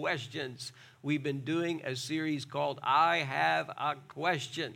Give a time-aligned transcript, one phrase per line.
[0.00, 0.72] questions.
[1.02, 4.74] We've been doing a series called I Have a Question.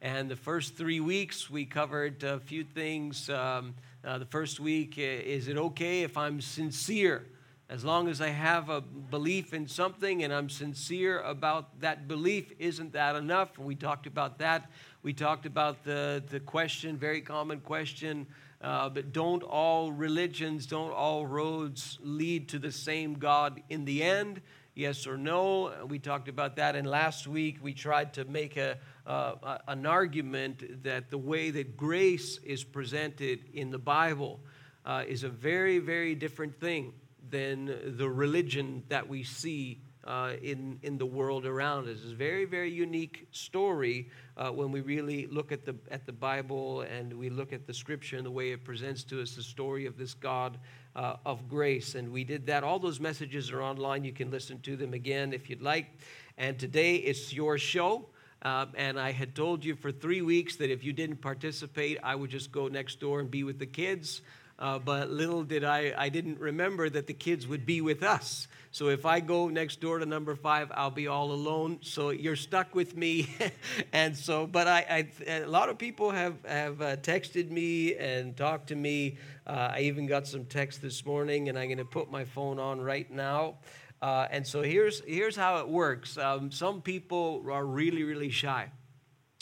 [0.00, 3.28] And the first three weeks, we covered a few things.
[3.28, 7.26] Um, uh, the first week, is it okay if I'm sincere?
[7.68, 12.52] As long as I have a belief in something and I'm sincere about that belief,
[12.60, 13.58] isn't that enough?
[13.58, 14.70] We talked about that.
[15.02, 18.28] We talked about the, the question, very common question,
[18.62, 24.04] uh, but don't all religions, don't all roads lead to the same God in the
[24.04, 24.40] end?
[24.74, 25.72] Yes or no?
[25.88, 26.76] We talked about that.
[26.76, 31.76] And last week we tried to make a, uh, an argument that the way that
[31.76, 34.40] grace is presented in the Bible
[34.84, 36.92] uh, is a very, very different thing
[37.28, 41.98] than the religion that we see uh, in, in the world around us.
[42.02, 46.12] It's a very, very unique story uh, when we really look at the, at the
[46.12, 49.42] Bible and we look at the scripture and the way it presents to us the
[49.42, 50.58] story of this God
[50.96, 51.94] uh, of grace.
[51.94, 52.64] And we did that.
[52.64, 54.04] All those messages are online.
[54.04, 55.86] You can listen to them again if you'd like.
[56.38, 58.06] And today it's your show.
[58.42, 62.14] Uh, and I had told you for three weeks that if you didn't participate, I
[62.14, 64.22] would just go next door and be with the kids.
[64.60, 68.46] Uh, but little did I, I didn't remember that the kids would be with us.
[68.72, 71.78] So if I go next door to number five, I'll be all alone.
[71.80, 73.34] So you're stuck with me.
[73.92, 78.36] and so, but I, I, a lot of people have, have uh, texted me and
[78.36, 79.16] talked to me.
[79.46, 82.58] Uh, I even got some text this morning, and I'm going to put my phone
[82.58, 83.56] on right now.
[84.02, 88.70] Uh, and so here's, here's how it works um, some people are really, really shy,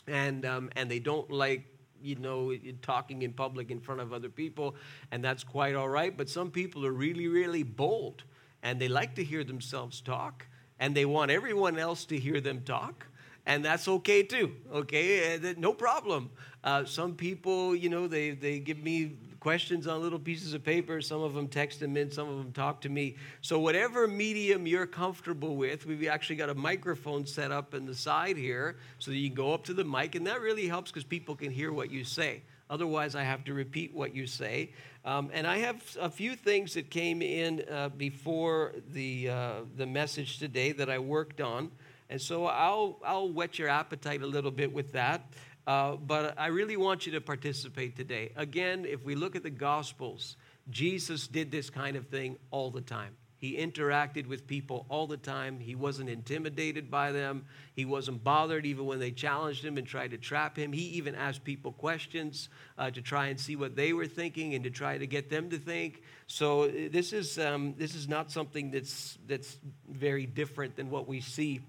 [0.07, 1.67] and, um, and they don't like
[2.03, 4.75] you know, talking in public in front of other people,
[5.11, 6.17] and that's quite all right.
[6.17, 8.25] But some people are really, really bold,
[8.63, 10.47] and they like to hear themselves talk,
[10.79, 13.07] and they want everyone else to hear them talk,
[13.47, 14.53] and that's okay too.
[14.73, 16.31] Okay, uh, no problem.
[16.65, 21.01] Uh, some people, you know, they they give me questions on little pieces of paper.
[21.01, 23.17] Some of them text them in, some of them talk to me.
[23.41, 27.95] So, whatever medium you're comfortable with, we've actually got a microphone set up in the
[27.95, 30.91] side here so that you can go up to the mic, and that really helps
[30.91, 32.43] because people can hear what you say.
[32.71, 34.71] Otherwise, I have to repeat what you say.
[35.05, 39.87] Um, and I have a few things that came in uh, before the, uh, the
[39.87, 41.71] message today that I worked on.
[42.11, 45.33] And so I'll, I'll whet your appetite a little bit with that.
[45.69, 48.33] Uh, but I really want you to participate today.
[48.37, 50.39] Again, if we look at the Gospels,
[50.71, 53.15] Jesus did this kind of thing all the time.
[53.37, 55.61] He interacted with people all the time.
[55.61, 57.45] He wasn't intimidated by them.
[57.75, 60.73] He wasn't bothered even when they challenged him and tried to trap him.
[60.73, 64.65] He even asked people questions uh, to try and see what they were thinking and
[64.65, 66.03] to try to get them to think.
[66.29, 71.07] So uh, this is, um, this is not something that's, that's very different than what
[71.07, 71.61] we see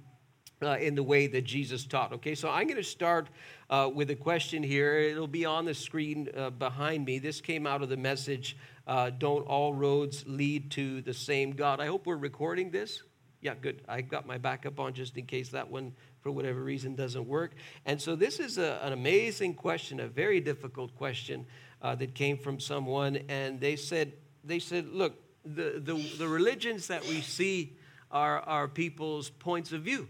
[0.61, 2.13] uh, in the way that Jesus taught.
[2.13, 3.27] Okay, so I'm going to start
[3.69, 4.97] uh, with a question here.
[4.97, 7.19] It'll be on the screen uh, behind me.
[7.19, 11.79] This came out of the message uh, Don't All Roads Lead to the Same God?
[11.79, 13.03] I hope we're recording this.
[13.41, 13.81] Yeah, good.
[13.87, 17.53] I got my backup on just in case that one, for whatever reason, doesn't work.
[17.85, 21.45] And so this is a, an amazing question, a very difficult question
[21.81, 23.17] uh, that came from someone.
[23.29, 24.11] And they said,
[24.43, 25.15] they said, look,
[25.45, 27.77] the, the, the religions that we see
[28.11, 30.09] are, are people's points of view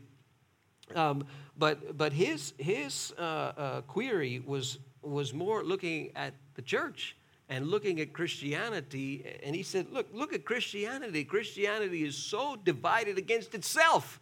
[0.95, 1.25] um,
[1.57, 7.16] but but his his uh, uh, query was was more looking at the church
[7.47, 11.23] and looking at Christianity, and he said, "Look, look at Christianity.
[11.23, 14.19] Christianity is so divided against itself.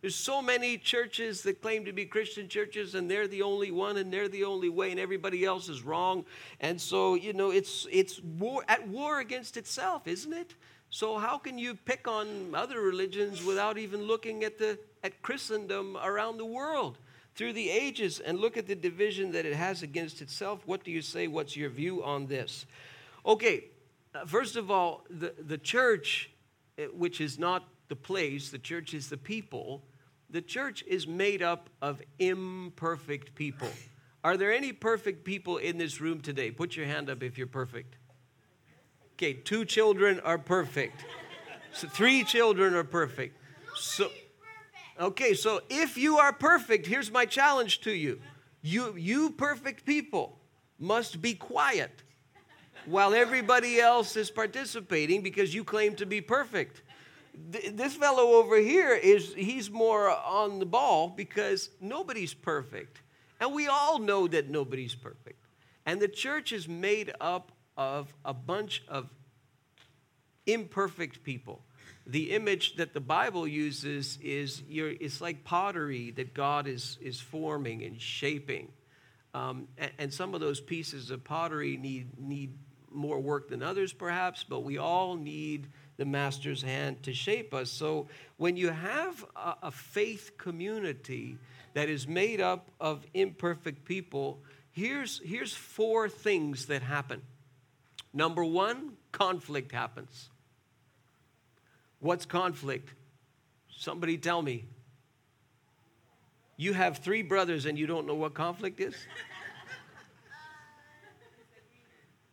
[0.00, 3.98] There's so many churches that claim to be Christian churches, and they're the only one,
[3.98, 6.24] and they're the only way, and everybody else is wrong.
[6.58, 10.54] And so, you know, it's it's war at war against itself, isn't it?
[10.90, 15.96] So how can you pick on other religions without even looking at the at Christendom
[15.96, 16.98] around the world
[17.36, 20.60] through the ages and look at the division that it has against itself?
[20.66, 21.28] What do you say?
[21.28, 22.66] What's your view on this?
[23.24, 23.64] Okay,
[24.14, 26.30] uh, first of all, the, the church,
[26.76, 29.82] eh, which is not the place, the church is the people.
[30.28, 33.68] The church is made up of imperfect people.
[34.22, 36.50] Are there any perfect people in this room today?
[36.50, 37.96] Put your hand up if you're perfect.
[39.20, 41.04] Okay, two children are perfect.
[41.74, 43.36] So three children are perfect.
[43.76, 44.08] So
[44.98, 48.18] Okay, so if you are perfect, here's my challenge to you.
[48.62, 50.38] You you perfect people
[50.78, 52.02] must be quiet
[52.86, 56.80] while everybody else is participating because you claim to be perfect.
[57.34, 63.02] This fellow over here is he's more on the ball because nobody's perfect.
[63.38, 65.44] And we all know that nobody's perfect.
[65.84, 69.08] And the church is made up of a bunch of
[70.46, 71.62] imperfect people.
[72.06, 77.82] The image that the Bible uses is it's like pottery that God is, is forming
[77.82, 78.68] and shaping.
[79.32, 82.52] Um, and, and some of those pieces of pottery need, need
[82.90, 87.70] more work than others, perhaps, but we all need the master's hand to shape us.
[87.70, 91.38] So when you have a, a faith community
[91.72, 97.22] that is made up of imperfect people, here's, here's four things that happen.
[98.12, 100.30] Number one, conflict happens.
[102.00, 102.94] What's conflict?
[103.68, 104.64] Somebody tell me.
[106.56, 108.94] You have three brothers and you don't know what conflict is?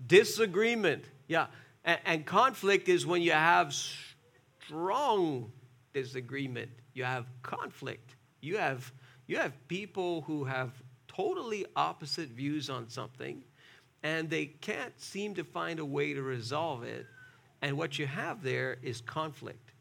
[0.05, 1.05] Disagreement.
[1.27, 1.47] Yeah.
[1.85, 5.51] And, and, conflict is when you have strong
[5.93, 6.69] disagreement.
[6.93, 8.15] You have conflict.
[8.41, 8.91] You have,
[9.27, 10.71] you have people who have
[11.07, 13.43] totally opposite views on something
[14.03, 17.05] and they can't seem to find a way to resolve it.
[17.61, 19.71] And what you have there is conflict.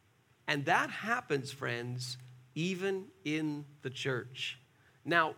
[0.49, 2.17] And that happens, friends,
[2.55, 4.59] even in the church.
[5.05, 5.35] Now,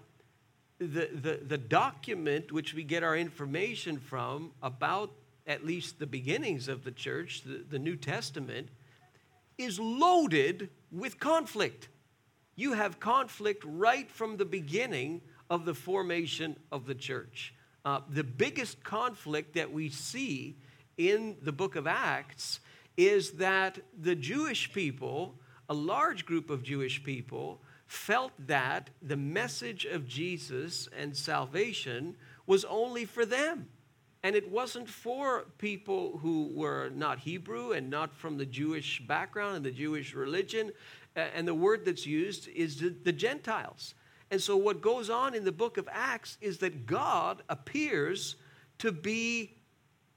[0.78, 5.10] the, the, the document which we get our information from about
[5.46, 8.68] at least the beginnings of the church, the, the New Testament,
[9.56, 11.88] is loaded with conflict.
[12.54, 17.54] You have conflict right from the beginning of the formation of the church.
[17.88, 20.54] Uh, the biggest conflict that we see
[20.98, 22.60] in the book of Acts
[22.98, 25.34] is that the Jewish people,
[25.70, 32.14] a large group of Jewish people, felt that the message of Jesus and salvation
[32.46, 33.70] was only for them.
[34.22, 39.56] And it wasn't for people who were not Hebrew and not from the Jewish background
[39.56, 40.72] and the Jewish religion.
[41.16, 43.94] And the word that's used is the, Gentiles.
[44.30, 48.36] And so, what goes on in the book of Acts is that God appears
[48.78, 49.56] to be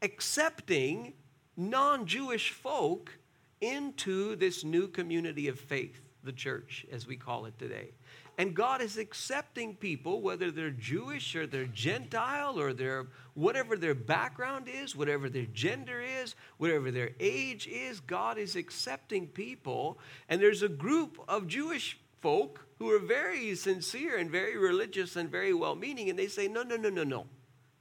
[0.02, 1.14] accepting
[1.56, 3.18] non Jewish folk
[3.62, 7.92] into this new community of faith, the church, as we call it today.
[8.38, 13.94] And God is accepting people, whether they're Jewish or they're Gentile or they're whatever their
[13.94, 20.00] background is, whatever their gender is, whatever their age is, God is accepting people.
[20.28, 25.30] And there's a group of Jewish folk who are very sincere and very religious and
[25.30, 27.26] very well meaning, and they say, no, no, no, no, no.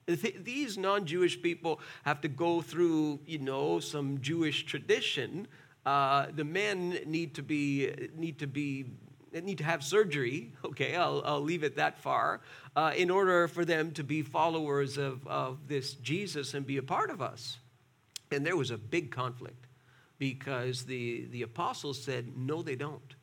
[0.07, 5.47] These non Jewish people have to go through, you know, some Jewish tradition.
[5.87, 8.87] Uh, the men need to be, need to be,
[9.33, 10.53] need to have surgery.
[10.65, 12.41] Okay, I'll, I'll leave it that far.
[12.75, 16.83] Uh, in order for them to be followers of, of this Jesus and be a
[16.83, 17.59] part of us.
[18.33, 19.67] And there was a big conflict
[20.19, 23.15] because the, the apostles said, no, they don't.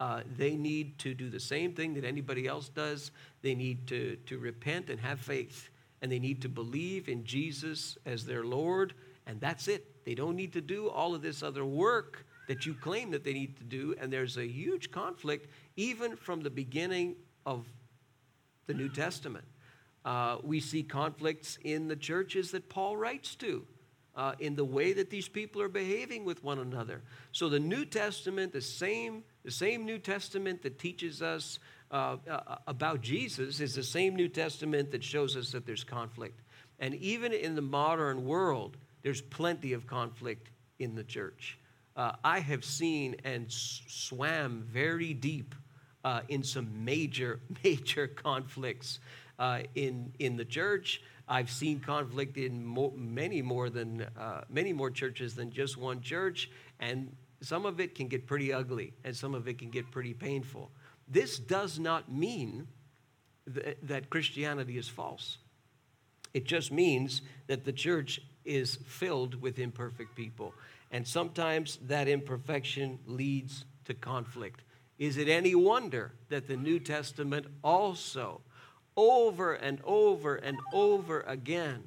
[0.00, 3.12] Uh, they need to do the same thing that anybody else does.
[3.42, 5.70] They need to, to repent and have faith
[6.02, 8.94] and they need to believe in Jesus as their Lord,
[9.26, 10.04] and that's it.
[10.04, 13.32] They don't need to do all of this other work that you claim that they
[13.32, 17.16] need to do, and there's a huge conflict even from the beginning
[17.46, 17.66] of
[18.66, 19.44] the New Testament.
[20.04, 23.66] Uh, we see conflicts in the churches that Paul writes to.
[24.16, 27.00] Uh, in the way that these people are behaving with one another.
[27.30, 31.58] So the New Testament, the same, the same New Testament that teaches us
[31.90, 36.40] uh, uh, about Jesus is the same New Testament that shows us that there's conflict.
[36.78, 41.58] And even in the modern world, there's plenty of conflict in the church.
[41.96, 45.54] Uh, I have seen and swam very deep
[46.04, 49.00] uh, in some major, major conflicts
[49.38, 51.02] uh, in, in the church.
[51.28, 56.00] I've seen conflict in mo- many more than uh, many more churches than just one
[56.00, 56.50] church,
[56.80, 60.14] and some of it can get pretty ugly, and some of it can get pretty
[60.14, 60.70] painful.
[61.08, 62.68] This does not mean
[63.52, 65.38] th- that Christianity is false.
[66.32, 70.54] It just means that the church is filled with imperfect people.
[70.90, 74.62] And sometimes that imperfection leads to conflict.
[74.98, 78.42] Is it any wonder that the New Testament also,
[78.96, 81.84] over and over and over again,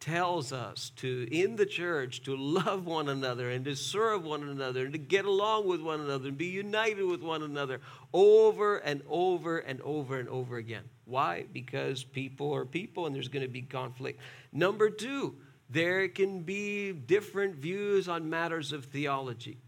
[0.00, 4.84] tells us to, in the church, to love one another and to serve one another
[4.84, 7.80] and to get along with one another and be united with one another
[8.12, 10.84] over and over and over and over again.
[11.04, 11.46] Why?
[11.52, 14.20] Because people are people and there's going to be conflict.
[14.52, 15.36] Number two,
[15.70, 19.58] there can be different views on matters of theology.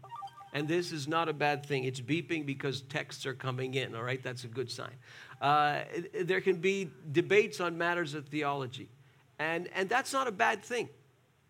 [0.53, 1.85] And this is not a bad thing.
[1.85, 4.21] It's beeping because texts are coming in, all right?
[4.21, 4.93] That's a good sign.
[5.39, 5.81] Uh,
[6.21, 8.89] there can be debates on matters of theology.
[9.41, 10.87] And, and that's not a bad thing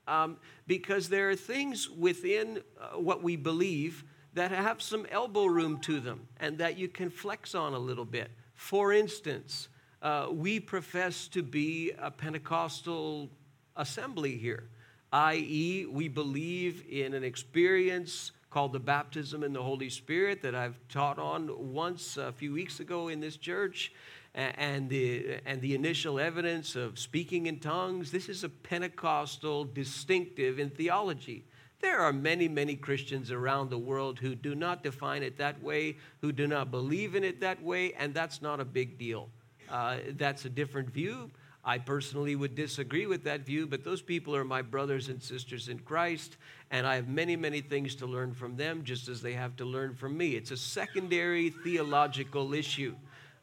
[0.07, 5.77] um, because there are things within uh, what we believe that have some elbow room
[5.81, 8.31] to them and that you can flex on a little bit.
[8.53, 9.67] For instance,
[10.01, 13.29] uh, we profess to be a Pentecostal
[13.75, 14.69] assembly here,
[15.11, 20.79] i.e., we believe in an experience called the baptism in the Holy Spirit that I've
[20.87, 23.91] taught on once a few weeks ago in this church
[24.33, 28.11] and the, and the initial evidence of speaking in tongues.
[28.11, 31.43] This is a Pentecostal distinctive in theology.
[31.81, 35.97] There are many, many Christians around the world who do not define it that way,
[36.21, 39.29] who do not believe in it that way, and that's not a big deal.
[39.69, 41.31] Uh, that's a different view.
[41.63, 45.69] I personally would disagree with that view, but those people are my brothers and sisters
[45.69, 46.37] in Christ,
[46.71, 49.65] and I have many, many things to learn from them, just as they have to
[49.65, 50.35] learn from me.
[50.35, 52.95] It's a secondary theological issue.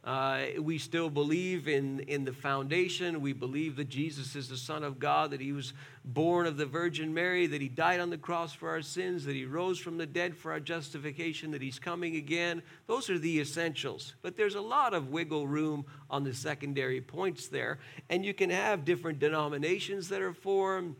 [0.09, 3.21] Uh, we still believe in, in the foundation.
[3.21, 6.65] We believe that Jesus is the Son of God, that He was born of the
[6.65, 9.99] Virgin Mary, that He died on the cross for our sins, that He rose from
[9.99, 12.63] the dead for our justification, that He's coming again.
[12.87, 14.15] Those are the essentials.
[14.23, 17.79] But there's a lot of wiggle room on the secondary points there.
[18.09, 20.97] And you can have different denominations that are formed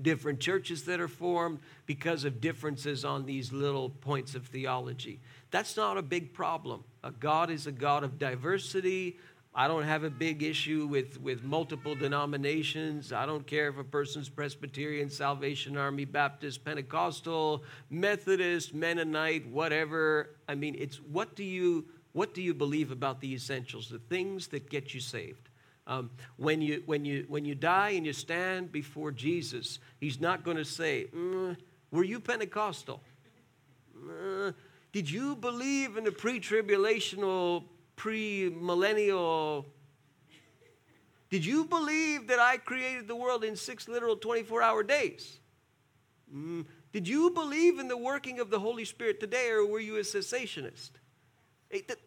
[0.00, 5.20] different churches that are formed because of differences on these little points of theology.
[5.50, 6.84] That's not a big problem.
[7.04, 9.18] A God is a God of diversity.
[9.54, 13.12] I don't have a big issue with, with multiple denominations.
[13.12, 20.30] I don't care if a person's Presbyterian, Salvation Army, Baptist, Pentecostal, Methodist, Mennonite, whatever.
[20.48, 24.48] I mean, it's what do you what do you believe about the essentials, the things
[24.48, 25.48] that get you saved?
[25.86, 30.44] Um, when, you, when, you, when you die and you stand before Jesus, He's not
[30.44, 31.56] going to say, mm,
[31.90, 33.00] Were you Pentecostal?
[34.92, 37.64] Did you believe in the pre tribulational,
[37.96, 39.66] pre millennial?
[41.30, 45.40] Did you believe that I created the world in six literal 24 hour days?
[46.34, 46.64] Mm.
[46.92, 50.00] Did you believe in the working of the Holy Spirit today, or were you a
[50.00, 50.90] cessationist?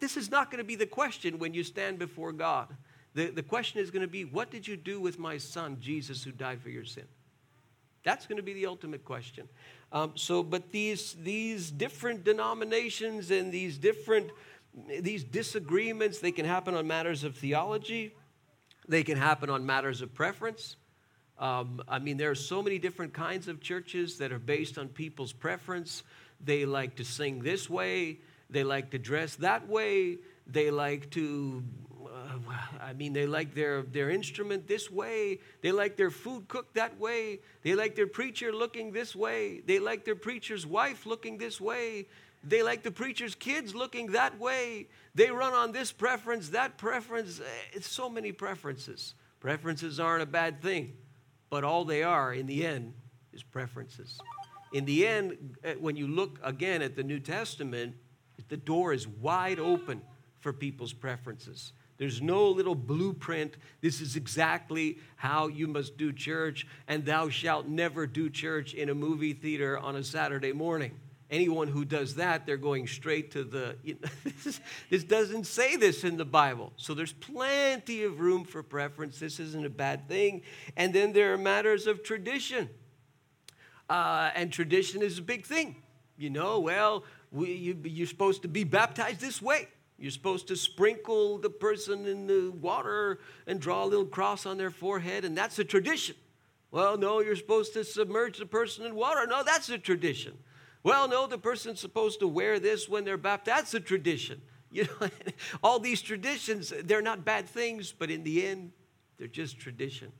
[0.00, 2.68] This is not going to be the question when you stand before God.
[3.14, 6.24] The, the question is going to be, What did you do with my son, Jesus,
[6.24, 7.04] who died for your sin?
[8.02, 9.48] That's going to be the ultimate question.
[9.92, 14.30] Um, so, but these, these different denominations and these different
[15.00, 18.14] these disagreements, they can happen on matters of theology.
[18.88, 20.76] They can happen on matters of preference.
[21.38, 24.88] Um, I mean, there are so many different kinds of churches that are based on
[24.88, 26.02] people's preference.
[26.40, 28.20] They like to sing this way.
[28.48, 30.18] They like to dress that way.
[30.46, 31.62] They like to
[32.80, 35.40] I mean, they like their, their instrument this way.
[35.60, 37.40] They like their food cooked that way.
[37.62, 39.60] They like their preacher looking this way.
[39.66, 42.06] They like their preacher's wife looking this way.
[42.44, 44.88] They like the preacher's kids looking that way.
[45.14, 47.40] They run on this preference, that preference.
[47.72, 49.14] It's so many preferences.
[49.38, 50.94] Preferences aren't a bad thing,
[51.50, 52.94] but all they are in the end
[53.32, 54.18] is preferences.
[54.72, 57.94] In the end, eh, when you look again at the New Testament,
[58.48, 60.00] the door is wide open
[60.40, 61.72] for people's preferences.
[61.98, 63.56] There's no little blueprint.
[63.80, 68.88] This is exactly how you must do church, and thou shalt never do church in
[68.88, 70.98] a movie theater on a Saturday morning.
[71.30, 73.76] Anyone who does that, they're going straight to the.
[73.82, 74.08] You know,
[74.44, 76.74] this, this doesn't say this in the Bible.
[76.76, 79.18] So there's plenty of room for preference.
[79.18, 80.42] This isn't a bad thing.
[80.76, 82.68] And then there are matters of tradition.
[83.88, 85.76] Uh, and tradition is a big thing.
[86.18, 89.68] You know, well, we, you, you're supposed to be baptized this way.
[90.02, 94.58] You're supposed to sprinkle the person in the water and draw a little cross on
[94.58, 96.16] their forehead, and that's a tradition.
[96.72, 99.28] Well, no, you're supposed to submerge the person in water.
[99.28, 100.36] No, that's a tradition.
[100.82, 103.58] Well, no, the person's supposed to wear this when they're baptized.
[103.58, 104.42] That's a tradition.
[104.72, 105.08] You know,
[105.62, 108.72] all these traditions, they're not bad things, but in the end,
[109.18, 110.10] they're just tradition.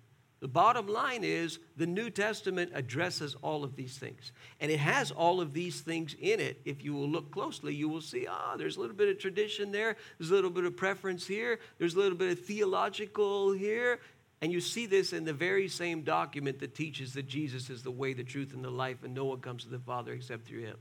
[0.43, 4.33] The bottom line is the New Testament addresses all of these things.
[4.59, 6.61] And it has all of these things in it.
[6.65, 9.71] If you will look closely, you will see, ah, there's a little bit of tradition
[9.71, 14.01] there, there's a little bit of preference here, there's a little bit of theological here.
[14.41, 17.93] And you see this in the very same document that teaches that Jesus is the
[17.93, 20.63] way, the truth, and the life, and no one comes to the Father except through
[20.63, 20.77] him.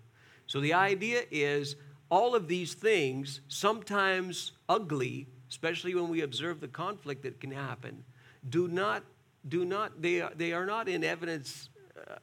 [0.47, 1.75] So the idea is
[2.09, 8.03] all of these things, sometimes ugly, especially when we observe the conflict that can happen,
[8.49, 9.03] do not
[9.47, 12.15] do not, they are, they are not in evidence uh,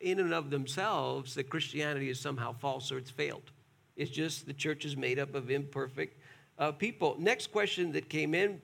[0.00, 3.50] in and of themselves that Christianity is somehow false or it's failed.
[3.96, 6.18] It's just the church is made up of imperfect
[6.58, 7.16] uh, people.
[7.18, 8.60] Next question that came in,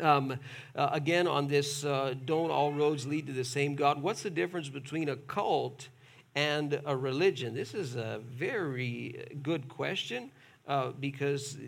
[0.00, 0.38] um,
[0.76, 4.00] uh, again on this uh, don't all roads lead to the same God.
[4.02, 5.88] What's the difference between a cult
[6.34, 7.54] and a religion?
[7.54, 10.30] This is a very good question
[10.66, 11.58] uh, because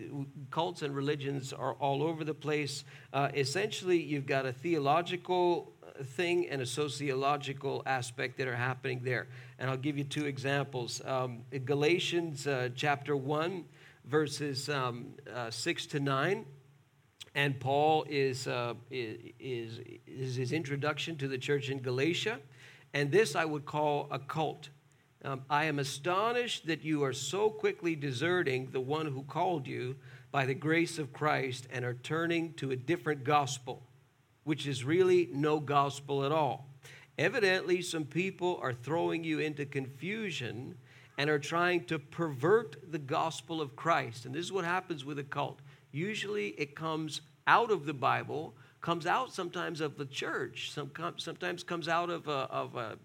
[0.51, 2.83] cults and religions are all over the place.
[3.11, 5.73] Uh, essentially, you've got a theological
[6.03, 9.27] thing and a sociological aspect that are happening there.
[9.59, 11.01] And I'll give you two examples.
[11.05, 13.65] Um, Galatians uh, chapter 1,
[14.05, 16.45] verses um, uh, 6 to 9.
[17.35, 22.39] And Paul is, uh, is, is his introduction to the church in Galatia.
[22.93, 24.69] And this I would call a cult.
[25.25, 29.95] Um, I am astonished that you are so quickly deserting the one who called you
[30.31, 33.83] by the grace of Christ and are turning to a different gospel,
[34.43, 36.67] which is really no gospel at all.
[37.17, 40.75] Evidently, some people are throwing you into confusion
[41.17, 44.25] and are trying to pervert the gospel of Christ.
[44.25, 45.59] And this is what happens with a cult.
[45.91, 51.87] Usually it comes out of the Bible, comes out sometimes of the church, sometimes comes
[51.87, 52.97] out of, a, of a,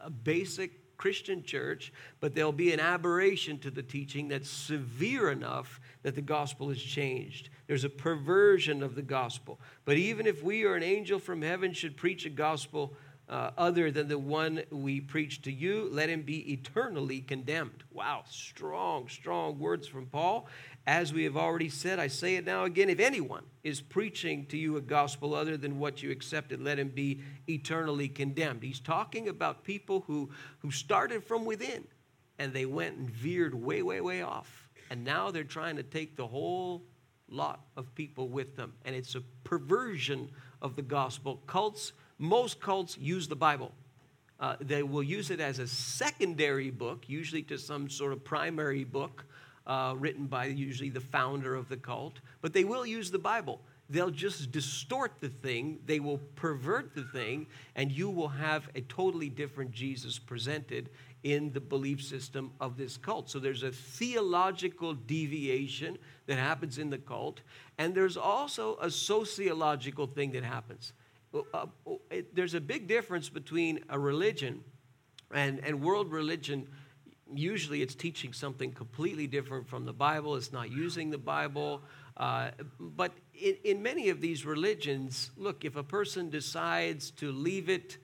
[0.00, 5.80] a basic Christian church, but there'll be an aberration to the teaching that's severe enough
[6.04, 7.48] that the gospel is changed.
[7.66, 9.58] There's a perversion of the gospel.
[9.84, 12.94] But even if we or an angel from heaven should preach a gospel
[13.28, 17.82] uh, other than the one we preach to you, let him be eternally condemned.
[17.90, 20.46] Wow, strong, strong words from Paul.
[20.86, 24.58] As we have already said, I say it now again if anyone is preaching to
[24.58, 28.62] you a gospel other than what you accepted, let him be eternally condemned.
[28.62, 31.84] He's talking about people who, who started from within
[32.38, 34.68] and they went and veered way, way, way off.
[34.90, 36.82] And now they're trying to take the whole
[37.28, 38.72] lot of people with them.
[38.84, 41.40] And it's a perversion of the gospel.
[41.46, 43.72] Cults, most cults use the Bible.
[44.40, 48.82] Uh, they will use it as a secondary book, usually to some sort of primary
[48.82, 49.24] book
[49.66, 53.60] uh, written by usually the founder of the cult, but they will use the Bible.
[53.88, 58.80] They'll just distort the thing, they will pervert the thing, and you will have a
[58.82, 60.88] totally different Jesus presented
[61.24, 63.30] in the belief system of this cult.
[63.30, 67.42] So there's a theological deviation that happens in the cult,
[67.78, 70.94] and there's also a sociological thing that happens.
[71.34, 71.66] Uh, uh
[72.32, 74.64] there's a big difference between a religion
[75.32, 76.66] and, and world religion
[77.38, 80.36] usually it's teaching something completely different from the Bible.
[80.36, 81.82] It's not using the Bible.
[82.16, 87.68] Uh, but in, in many of these religions, look, if a person decides to leave
[87.68, 87.98] it,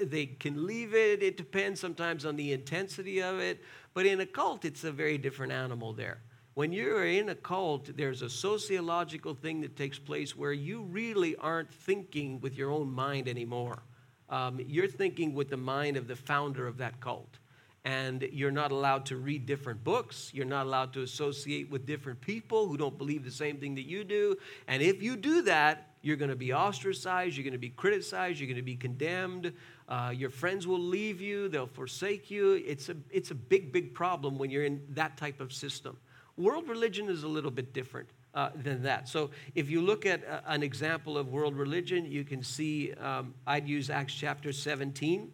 [0.00, 1.22] they can leave it.
[1.22, 3.62] It depends sometimes on the intensity of it.
[3.92, 6.20] But in a cult, it's a very different animal there.
[6.54, 11.36] When you're in a cult, there's a sociological thing that takes place where you really
[11.36, 13.82] aren't thinking with your own mind anymore.
[14.30, 17.38] Um, you're thinking with the mind of the founder of that cult
[17.84, 20.30] and you're not allowed to read different books.
[20.32, 23.86] You're not allowed to associate with different people who don't believe the same thing that
[23.86, 24.36] you do.
[24.66, 28.38] And if you do that, you're going to be ostracized, you're going to be criticized,
[28.38, 29.52] you're going to be condemned.
[29.88, 32.62] Uh, your friends will leave you, they'll forsake you.
[32.66, 35.96] It's a, it's a big, big problem when you're in that type of system.
[36.36, 38.08] World religion is a little bit different.
[38.34, 39.08] Uh, than that.
[39.08, 43.32] So, if you look at uh, an example of world religion, you can see um,
[43.46, 45.30] I'd use Acts chapter 17.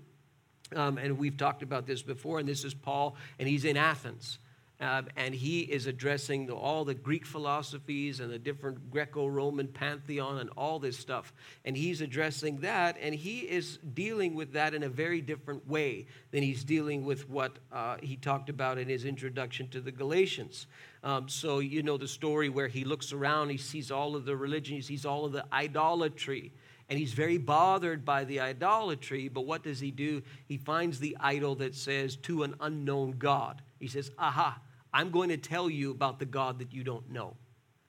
[0.74, 4.38] Um, and we've talked about this before, and this is Paul, and he's in Athens.
[4.80, 9.68] Uh, and he is addressing the, all the Greek philosophies and the different Greco Roman
[9.68, 11.34] pantheon and all this stuff.
[11.66, 16.06] And he's addressing that, and he is dealing with that in a very different way
[16.30, 20.66] than he's dealing with what uh, he talked about in his introduction to the Galatians.
[21.04, 24.36] Um, so, you know the story where he looks around, he sees all of the
[24.36, 26.52] religion, he sees all of the idolatry
[26.90, 29.28] and he's very bothered by the idolatry.
[29.28, 30.22] But what does he do?
[30.46, 33.62] He finds the idol that says, to an unknown God.
[33.78, 34.60] He says, Aha,
[34.92, 37.36] I'm going to tell you about the God that you don't know.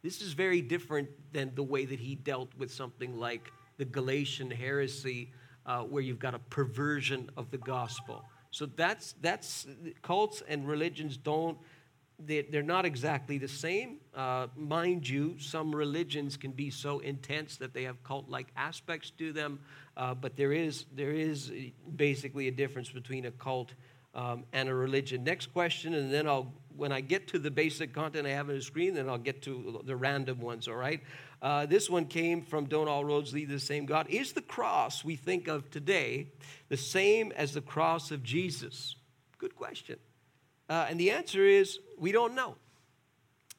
[0.03, 4.51] This is very different than the way that he dealt with something like the Galatian
[4.51, 5.31] heresy,
[5.65, 8.23] uh, where you've got a perversion of the gospel.
[8.51, 9.65] So that's, that's
[10.03, 11.57] cults and religions don't
[12.25, 13.97] they're not exactly the same.
[14.15, 19.11] Uh, mind you, some religions can be so intense that they have cult like aspects
[19.17, 19.59] to them,
[19.97, 21.51] uh, but there is, there is
[21.95, 23.73] basically a difference between a cult
[24.13, 25.23] um, and a religion.
[25.23, 28.55] Next question, and then I'll, when I get to the basic content I have on
[28.55, 31.01] the screen, then I'll get to the random ones, all right?
[31.41, 34.07] Uh, this one came from Don't All Roads Lead to the Same God.
[34.09, 36.27] Is the cross we think of today
[36.69, 38.95] the same as the cross of Jesus?
[39.37, 39.97] Good question.
[40.71, 42.55] Uh, and the answer is we don't know.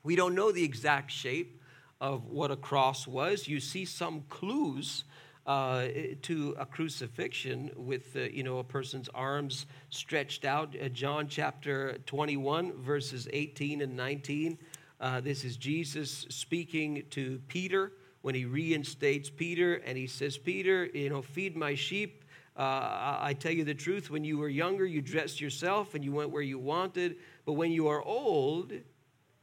[0.02, 1.60] We don't know the exact shape
[2.00, 3.46] of what a cross was.
[3.46, 5.04] You see some clues
[5.46, 5.88] uh,
[6.22, 10.74] to a crucifixion with uh, you know a person's arms stretched out.
[10.74, 14.56] Uh, John chapter 21 verses 18 and 19.
[14.98, 20.86] Uh, this is Jesus speaking to Peter when he reinstates Peter, and he says, "Peter,
[20.86, 22.21] you know, feed my sheep."
[22.56, 26.12] Uh, I tell you the truth, when you were younger, you dressed yourself and you
[26.12, 27.16] went where you wanted.
[27.46, 28.72] But when you are old,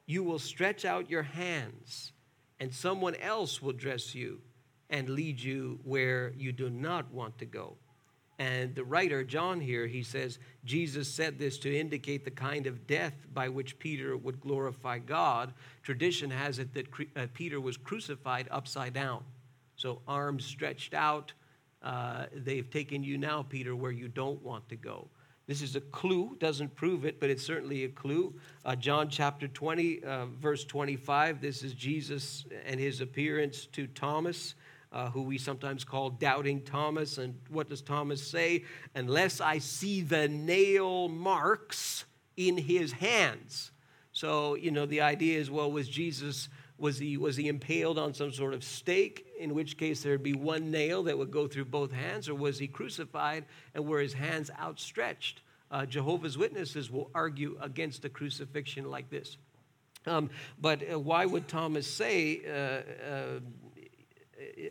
[0.05, 2.13] you will stretch out your hands,
[2.59, 4.41] and someone else will dress you
[4.89, 7.75] and lead you where you do not want to go.
[8.39, 12.87] And the writer, John, here, he says, Jesus said this to indicate the kind of
[12.87, 15.53] death by which Peter would glorify God.
[15.83, 19.25] Tradition has it that uh, Peter was crucified upside down.
[19.75, 21.33] So, arms stretched out,
[21.81, 25.07] uh, they've taken you now, Peter, where you don't want to go.
[25.47, 28.33] This is a clue, doesn't prove it, but it's certainly a clue.
[28.63, 34.53] Uh, John chapter 20, uh, verse 25, this is Jesus and his appearance to Thomas
[34.91, 37.17] uh, who we sometimes call Doubting Thomas.
[37.17, 38.65] And what does Thomas say?
[38.95, 42.05] Unless I see the nail marks
[42.37, 43.71] in his hands.
[44.11, 46.49] So, you know, the idea is well, was Jesus.
[46.79, 50.33] Was he, was he impaled on some sort of stake, in which case there'd be
[50.33, 54.13] one nail that would go through both hands, or was he crucified and were his
[54.13, 55.41] hands outstretched?
[55.71, 59.37] Uh, Jehovah's Witnesses will argue against a crucifixion like this.
[60.05, 63.39] Um, but uh, why would Thomas say, uh, uh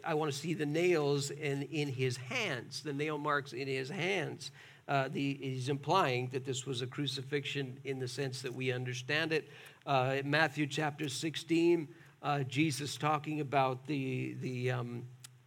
[0.04, 3.90] I want to see the nails in, in his hands, the nail marks in his
[3.90, 4.50] hands.
[4.88, 9.32] Uh, the, he's implying that this was a crucifixion in the sense that we understand
[9.32, 9.50] it.
[9.84, 11.88] Uh, Matthew chapter 16,
[12.22, 15.04] uh, Jesus talking about the, the, um,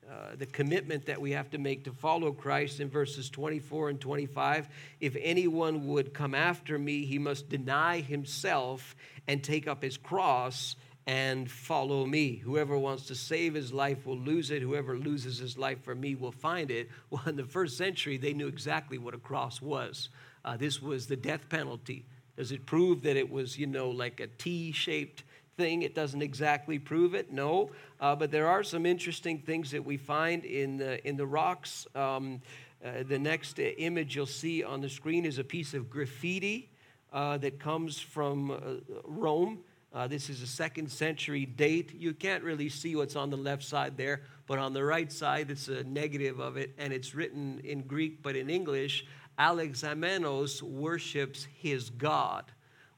[0.10, 3.99] uh, the commitment that we have to make to follow Christ in verses 24 and
[3.99, 4.69] 25.
[4.99, 8.95] If anyone would come after me, he must deny himself
[9.27, 10.75] and take up his cross
[11.07, 12.35] and follow me.
[12.35, 14.61] Whoever wants to save his life will lose it.
[14.61, 16.89] Whoever loses his life for me will find it.
[17.09, 20.09] Well, in the first century, they knew exactly what a cross was.
[20.45, 22.05] Uh, this was the death penalty.
[22.37, 25.23] Does it prove that it was, you know, like a T shaped
[25.57, 25.81] thing?
[25.81, 27.71] It doesn't exactly prove it, no.
[27.99, 31.85] Uh, but there are some interesting things that we find in the, in the rocks.
[31.95, 32.41] Um,
[32.83, 36.69] uh, the next image you'll see on the screen is a piece of graffiti
[37.11, 38.57] uh, that comes from uh,
[39.03, 39.59] Rome.
[39.93, 41.93] Uh, this is a second century date.
[41.93, 45.51] You can't really see what's on the left side there, but on the right side,
[45.51, 49.06] it's a negative of it, and it's written in Greek, but in English,
[49.38, 52.45] Alexamenos worships his God.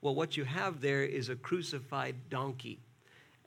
[0.01, 2.79] Well, what you have there is a crucified donkey.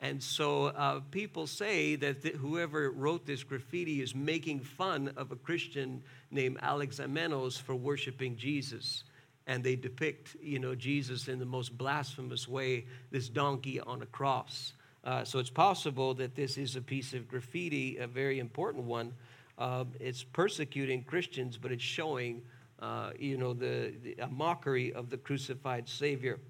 [0.00, 5.30] And so uh, people say that th- whoever wrote this graffiti is making fun of
[5.32, 9.04] a Christian named Alexamenos for worshiping Jesus
[9.46, 14.06] and they depict, you know, Jesus in the most blasphemous way, this donkey on a
[14.06, 14.72] cross.
[15.04, 19.12] Uh, so it's possible that this is a piece of graffiti, a very important one.
[19.56, 22.42] Uh, it's persecuting Christians, but it's showing,
[22.80, 26.40] uh, you know, the, the, a mockery of the crucified Savior.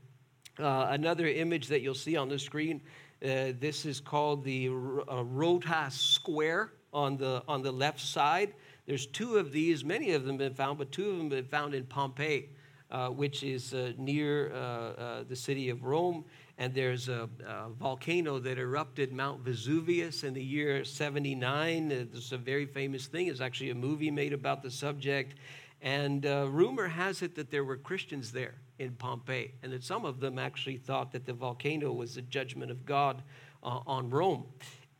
[0.58, 2.80] Uh, another image that you'll see on the screen.
[3.22, 8.54] Uh, this is called the uh, Rota Square on the on the left side.
[8.86, 9.84] There's two of these.
[9.84, 12.48] Many of them have been found, but two of them have been found in Pompeii
[12.90, 16.24] uh, which is uh, near uh, uh, the city of Rome.
[16.58, 21.90] And there's a, a, volcano that erupted Mount Vesuvius in the year 79.
[21.90, 23.26] It's a very famous thing.
[23.26, 25.34] It's actually a movie made about the subject.
[25.82, 30.04] And uh, rumor has it that there were Christians there in Pompeii, and that some
[30.04, 33.22] of them actually thought that the volcano was the judgment of God
[33.62, 34.44] uh, on Rome.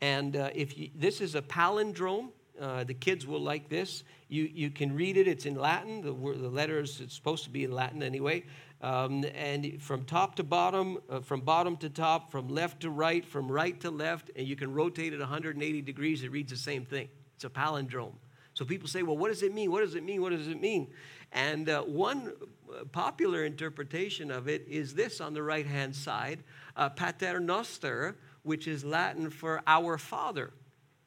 [0.01, 4.03] And uh, if you, this is a palindrome, uh, the kids will like this.
[4.29, 6.01] You, you can read it, it's in Latin.
[6.01, 8.43] The, the letters, it's supposed to be in Latin anyway.
[8.81, 13.25] Um, and from top to bottom, uh, from bottom to top, from left to right,
[13.25, 16.85] from right to left, and you can rotate it 180 degrees, it reads the same
[16.85, 17.09] thing.
[17.35, 18.13] It's a palindrome.
[18.53, 19.71] So people say, well, what does it mean?
[19.71, 20.21] What does it mean?
[20.21, 20.87] What does it mean?
[21.31, 22.33] And uh, one
[22.69, 26.43] uh, popular interpretation of it is this on the right hand side
[26.75, 30.51] uh, Pater Noster, which is Latin for our Father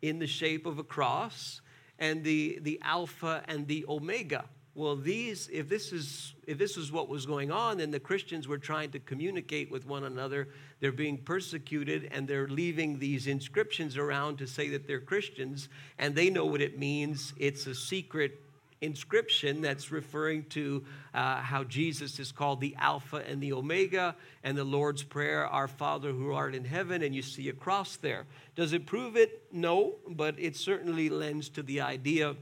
[0.02, 1.60] in the shape of a cross
[1.98, 4.44] and the, the alpha and the omega.
[4.74, 8.46] Well these if this is if this is what was going on then the christians
[8.46, 13.96] were trying to communicate with one another they're being persecuted and they're leaving these inscriptions
[13.96, 17.34] around to say that they're christians and they know what it means.
[17.36, 18.40] It's a secret
[18.80, 24.56] inscription that's referring to uh, how Jesus is called the Alpha and the Omega, and
[24.56, 28.26] the Lord's Prayer, Our Father who art in heaven, and you see a cross there.
[28.56, 29.44] Does it prove it?
[29.52, 32.36] No, but it certainly lends to the idea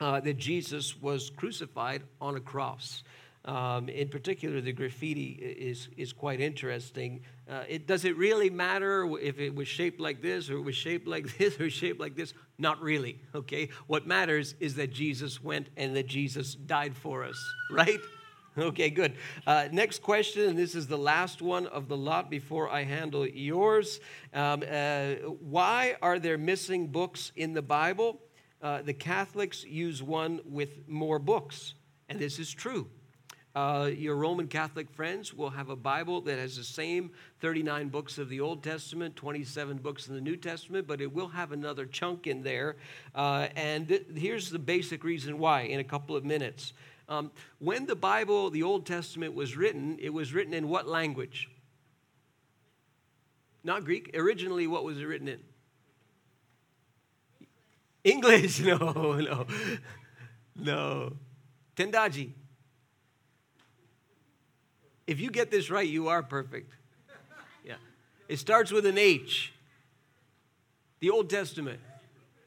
[0.00, 3.02] uh, that Jesus was crucified on a cross.
[3.44, 7.20] Um, in particular, the graffiti is, is quite interesting.
[7.48, 10.74] Uh, it, does it really matter if it was shaped like this or it was
[10.74, 12.34] shaped like this or shaped like this?
[12.58, 13.68] Not really, okay?
[13.86, 17.36] What matters is that Jesus went and that Jesus died for us,
[17.70, 18.00] right?
[18.58, 19.12] Okay, good.
[19.46, 23.26] Uh, next question, and this is the last one of the lot before I handle
[23.26, 24.00] yours.
[24.32, 28.18] Um, uh, why are there missing books in the Bible?
[28.62, 31.74] Uh, the Catholics use one with more books,
[32.08, 32.88] and this is true.
[33.56, 38.18] Uh, your Roman Catholic friends will have a Bible that has the same 39 books
[38.18, 41.86] of the Old Testament, 27 books in the New Testament, but it will have another
[41.86, 42.76] chunk in there.
[43.14, 46.74] Uh, and th- here's the basic reason why in a couple of minutes.
[47.08, 51.48] Um, when the Bible, the Old Testament, was written, it was written in what language?
[53.64, 54.10] Not Greek.
[54.14, 55.40] Originally, what was it written in?
[58.04, 58.60] English.
[58.66, 59.46] No, no,
[60.54, 61.12] no.
[61.74, 62.32] Tendaji.
[65.06, 66.72] If you get this right, you are perfect.
[67.64, 67.74] Yeah.
[68.28, 69.52] It starts with an H.
[71.00, 71.80] The Old Testament.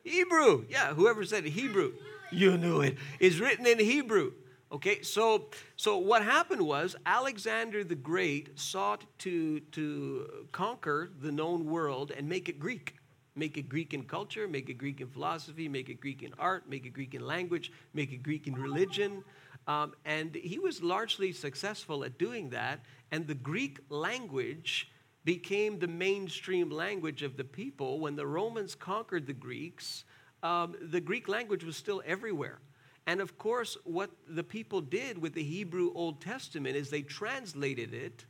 [0.03, 0.65] Hebrew.
[0.69, 1.93] Yeah, whoever said Hebrew,
[2.31, 2.97] you knew it.
[3.19, 4.33] Is written in Hebrew.
[4.71, 11.65] Okay, so so what happened was Alexander the Great sought to to conquer the known
[11.65, 12.95] world and make it Greek.
[13.35, 16.67] Make it Greek in culture, make it Greek in philosophy, make it Greek in art,
[16.69, 19.23] make it Greek in language, make it Greek in religion.
[19.69, 22.79] Um, and he was largely successful at doing that.
[23.11, 24.91] And the Greek language
[25.23, 27.99] became the mainstream language of the people.
[27.99, 30.05] When the Romans conquered the Greeks,
[30.41, 32.57] um, the Greek language was still everywhere.
[33.05, 37.93] And of course, what the people did with the Hebrew Old Testament is they translated
[37.93, 38.25] it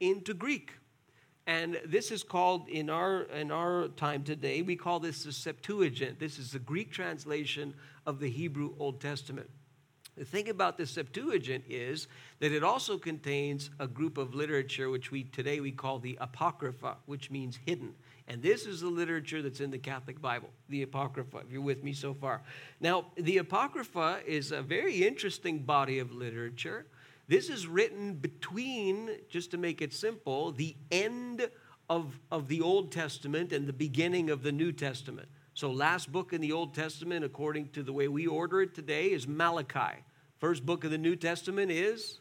[0.00, 0.74] into Greek.
[1.46, 6.20] And this is called, in our, in our time today, we call this the Septuagint.
[6.20, 7.72] This is the Greek translation
[8.04, 9.48] of the Hebrew Old Testament.
[10.16, 12.06] The thing about the Septuagint is
[12.40, 16.96] that it also contains a group of literature which we today we call the Apocrypha,
[17.06, 17.94] which means hidden.
[18.28, 21.82] And this is the literature that's in the Catholic Bible, the Apocrypha, if you're with
[21.82, 22.42] me so far.
[22.80, 26.86] Now, the Apocrypha is a very interesting body of literature.
[27.26, 31.48] This is written between, just to make it simple, the end
[31.88, 35.28] of, of the Old Testament and the beginning of the New Testament.
[35.54, 39.12] So, last book in the Old Testament, according to the way we order it today,
[39.12, 40.02] is Malachi.
[40.38, 42.20] First book of the New Testament is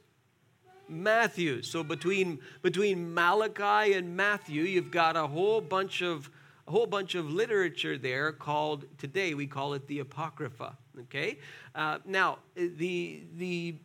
[0.92, 1.62] Matthew.
[1.62, 6.30] So between between Malachi and Matthew, you've got a whole bunch of
[6.68, 10.78] a whole bunch of literature there called today we call it the Apocrypha.
[11.00, 11.40] Okay,
[11.74, 13.76] uh, now the the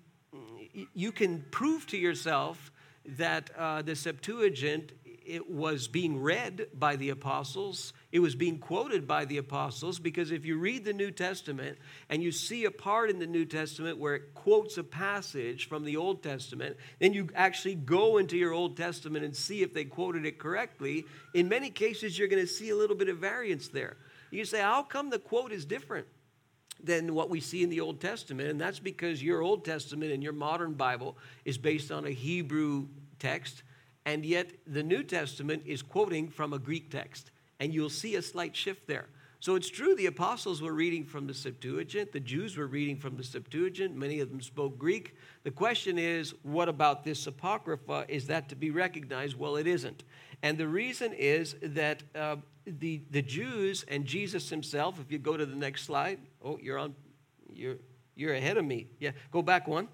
[0.92, 2.72] you can prove to yourself
[3.06, 9.07] that uh, the Septuagint it was being read by the apostles it was being quoted
[9.07, 11.77] by the apostles because if you read the New Testament
[12.09, 15.85] and you see a part in the New Testament where it quotes a passage from
[15.85, 19.85] the Old Testament, then you actually go into your Old Testament and see if they
[19.85, 21.05] quoted it correctly.
[21.35, 23.97] In many cases, you're going to see a little bit of variance there.
[24.31, 26.07] You say, How come the quote is different?
[26.79, 28.51] than what we see in the Old Testament.
[28.51, 31.16] And that's because your Old Testament and your modern Bible
[31.47, 32.88] is based on a Hebrew
[33.19, 33.62] text,
[34.05, 38.23] and yet the New Testament is quoting from a Greek text and you'll see a
[38.23, 39.07] slight shift there.
[39.38, 43.16] So it's true the apostles were reading from the Septuagint, the Jews were reading from
[43.16, 45.14] the Septuagint, many of them spoke Greek.
[45.45, 48.07] The question is, what about this Apocrypha?
[48.09, 49.38] Is that to be recognized?
[49.38, 50.05] Well, it isn't.
[50.42, 55.37] And the reason is that uh, the, the Jews and Jesus himself, if you go
[55.37, 56.95] to the next slide, oh, you're on,
[57.53, 57.77] you're,
[58.14, 58.88] you're ahead of me.
[58.99, 59.88] Yeah, go back one.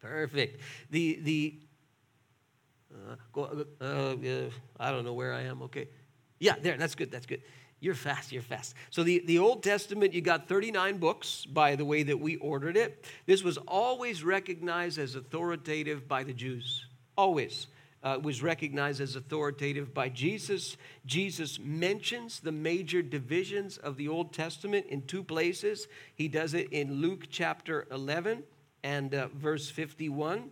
[0.00, 0.60] Perfect.
[0.90, 1.60] The, the,
[2.92, 5.88] uh, go, uh, uh I don't know where I am, okay.
[6.42, 7.40] Yeah, there, that's good, that's good.
[7.78, 8.74] You're fast, you're fast.
[8.90, 12.76] So, the, the Old Testament, you got 39 books by the way that we ordered
[12.76, 13.04] it.
[13.26, 16.86] This was always recognized as authoritative by the Jews.
[17.16, 17.68] Always.
[18.02, 20.76] Uh, was recognized as authoritative by Jesus.
[21.06, 25.86] Jesus mentions the major divisions of the Old Testament in two places.
[26.16, 28.42] He does it in Luke chapter 11
[28.82, 30.50] and uh, verse 51.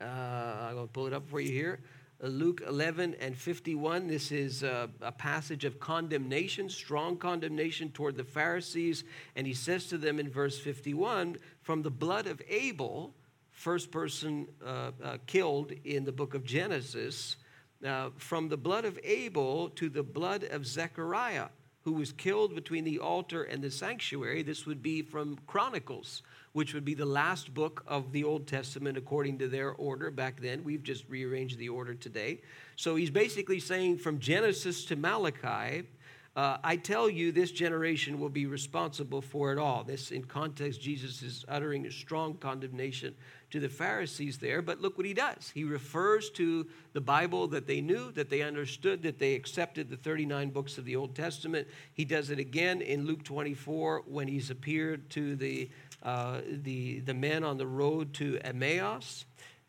[0.00, 1.80] Uh, I'm going to pull it up for you here.
[2.22, 4.06] Uh, Luke 11 and 51.
[4.06, 9.04] This is a, a, passage of condemnation, strong condemnation toward the Pharisees.
[9.34, 13.14] And he says to them in verse 51 From the blood of Abel,
[13.50, 17.36] first person uh, uh, killed in the book of Genesis,
[17.84, 21.48] uh, from the blood of Abel to the blood of Zechariah,
[21.82, 24.42] who was killed between the altar and the sanctuary.
[24.42, 26.22] This would be from Chronicles
[26.56, 30.40] which would be the last book of the Old Testament according to their order back
[30.40, 30.64] then.
[30.64, 32.40] We've just rearranged the order today.
[32.76, 35.86] So he's basically saying from Genesis to Malachi,
[36.34, 39.84] uh, I tell you, this generation will be responsible for it all.
[39.84, 43.14] This, in context, Jesus is uttering a strong condemnation
[43.50, 44.60] to the Pharisees there.
[44.60, 45.50] But look what he does.
[45.54, 49.96] He refers to the Bible that they knew, that they understood, that they accepted the
[49.96, 51.68] 39 books of the Old Testament.
[51.94, 55.70] He does it again in Luke 24 when he's appeared to the
[56.06, 59.24] uh, the, the men on the road to Emmaus,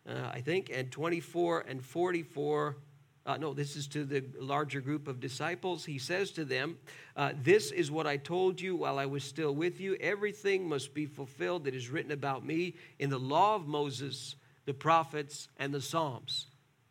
[0.08, 2.78] uh, I think, and 24 and 44.
[3.26, 5.84] Uh, no, this is to the larger group of disciples.
[5.84, 6.78] He says to them,
[7.15, 9.97] uh, This is what I told you while I was still with you.
[10.00, 14.76] Everything must be fulfilled that is written about me in the law of Moses, the
[14.76, 16.46] prophets, and the Psalms.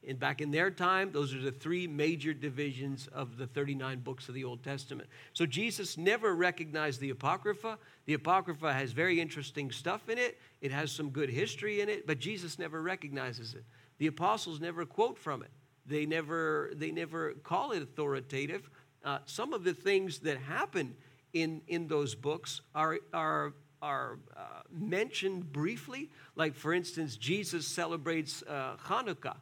[0.07, 4.29] And back in their time, those are the three major divisions of the 39 books
[4.29, 5.09] of the Old Testament.
[5.33, 7.77] So Jesus never recognized the Apocrypha.
[8.07, 12.07] The Apocrypha has very interesting stuff in it, it has some good history in it,
[12.07, 13.64] but Jesus never recognizes it.
[13.99, 15.51] The apostles never quote from it,
[15.87, 18.71] they never, they never call it authoritative.
[19.05, 20.95] Uh, some of the things that happen
[21.33, 26.11] in, in those books are, are are uh, mentioned briefly.
[26.35, 29.37] Like, for instance, Jesus celebrates uh, Hanukkah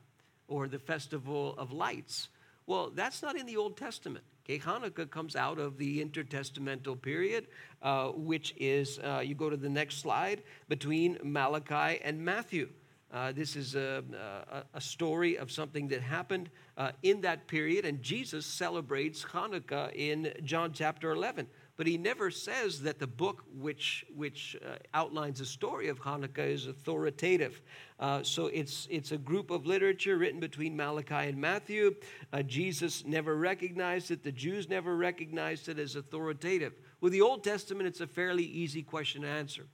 [0.55, 2.29] or the festival of lights.
[2.67, 4.25] Well, that's not in the Old Testament.
[4.45, 7.49] Okay, Hanukkah comes out of the intertestamental period,
[7.83, 12.69] uh, which is, uh, you go to the next slide, between Malachi and Matthew.
[13.13, 14.05] Uh, this is a,
[14.51, 19.93] a, a, story of something that happened uh, in that period, and Jesus celebrates Hanukkah
[19.95, 25.41] in John chapter 11 but he never says that the book which, which uh, outlines
[25.41, 27.61] the story of Hanukkah is authoritative.
[27.99, 31.95] Uh, so it's, it's a group of literature written between Malachi and Matthew.
[32.33, 36.75] Uh, Jesus never recognized it, the Jews never recognized it as authoritative.
[37.01, 39.67] With the Old Testament, it's a fairly easy question to answer.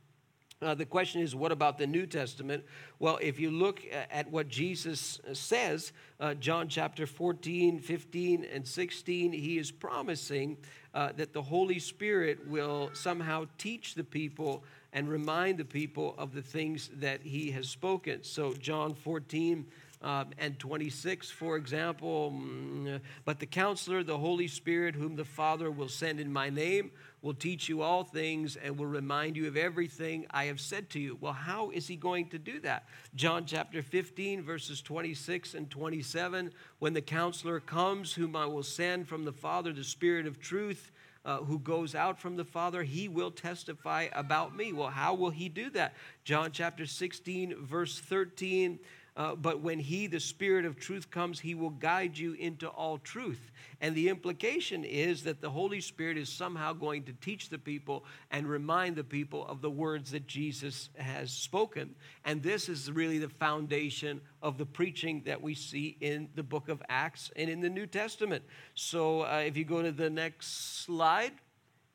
[0.63, 2.63] Uh, the question is, what about the New Testament?
[2.99, 9.33] Well, if you look at what Jesus says, uh, John chapter 14, 15, and 16,
[9.33, 10.59] he is promising
[10.95, 16.35] uh, that the Holy Spirit will somehow teach the people and remind the people of
[16.35, 18.23] the things that he has spoken.
[18.23, 19.67] So, John 14,
[20.03, 22.33] uh, and 26, for example.
[22.35, 26.91] Mm, but the counselor, the Holy Spirit, whom the Father will send in my name,
[27.23, 31.01] will teach you all things and will remind you of everything I have said to
[31.01, 31.19] you.
[31.21, 32.85] Well, how is he going to do that?
[33.15, 39.09] John chapter 15, verses 26 and 27 when the counselor comes, whom I will send
[39.09, 40.91] from the Father, the Spirit of truth.
[41.23, 44.73] Uh, who goes out from the Father, he will testify about me.
[44.73, 45.93] Well, how will he do that?
[46.25, 48.79] John chapter 16, verse 13
[49.17, 52.99] uh, but when He, the Spirit of truth, comes, He will guide you into all
[52.99, 53.51] truth.
[53.81, 58.05] And the implication is that the Holy Spirit is somehow going to teach the people
[58.31, 61.95] and remind the people of the words that Jesus has spoken.
[62.25, 66.69] And this is really the foundation of the preaching that we see in the book
[66.69, 68.45] of Acts and in the New Testament.
[68.75, 71.33] So uh, if you go to the next slide,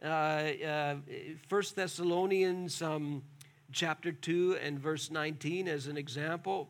[0.03, 0.95] uh, uh,
[1.47, 3.23] First Thessalonians um,
[3.71, 6.69] chapter 2 and verse 19 as an example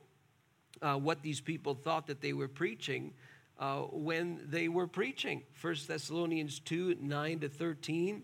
[0.82, 3.14] uh, what these people thought that they were preaching
[3.60, 5.44] uh, when they were preaching.
[5.62, 8.24] 1 Thessalonians 2 9 to 13.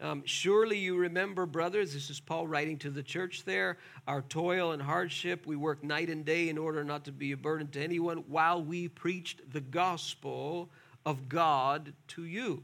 [0.00, 3.76] Um, Surely you remember, brothers, this is Paul writing to the church there,
[4.08, 5.46] our toil and hardship.
[5.46, 8.62] We work night and day in order not to be a burden to anyone while
[8.62, 10.70] we preached the gospel
[11.04, 12.62] of God to you.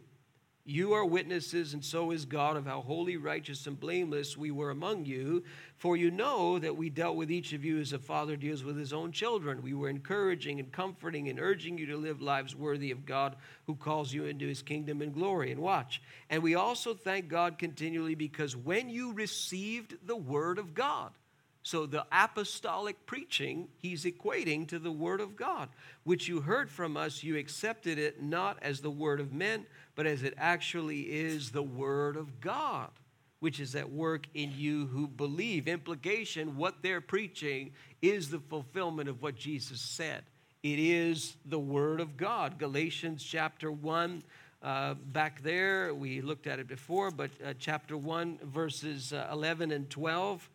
[0.68, 4.70] You are witnesses, and so is God, of how holy, righteous, and blameless we were
[4.70, 5.44] among you.
[5.78, 8.76] For you know that we dealt with each of you as a father deals with
[8.76, 9.62] his own children.
[9.62, 13.76] We were encouraging and comforting and urging you to live lives worthy of God who
[13.76, 15.52] calls you into his kingdom and glory.
[15.52, 16.02] And watch.
[16.30, 21.12] And we also thank God continually because when you received the word of God,
[21.66, 25.68] so the apostolic preaching, he's equating to the word of God,
[26.04, 30.06] which you heard from us, you accepted it not as the word of men, but
[30.06, 32.90] as it actually is the word of God,
[33.40, 35.66] which is at work in you who believe.
[35.66, 40.22] Implication what they're preaching is the fulfillment of what Jesus said.
[40.62, 42.58] It is the word of God.
[42.58, 44.22] Galatians chapter 1.
[44.62, 49.72] Uh, back there, we looked at it before, but uh, chapter 1, verses uh, 11
[49.72, 50.48] and 12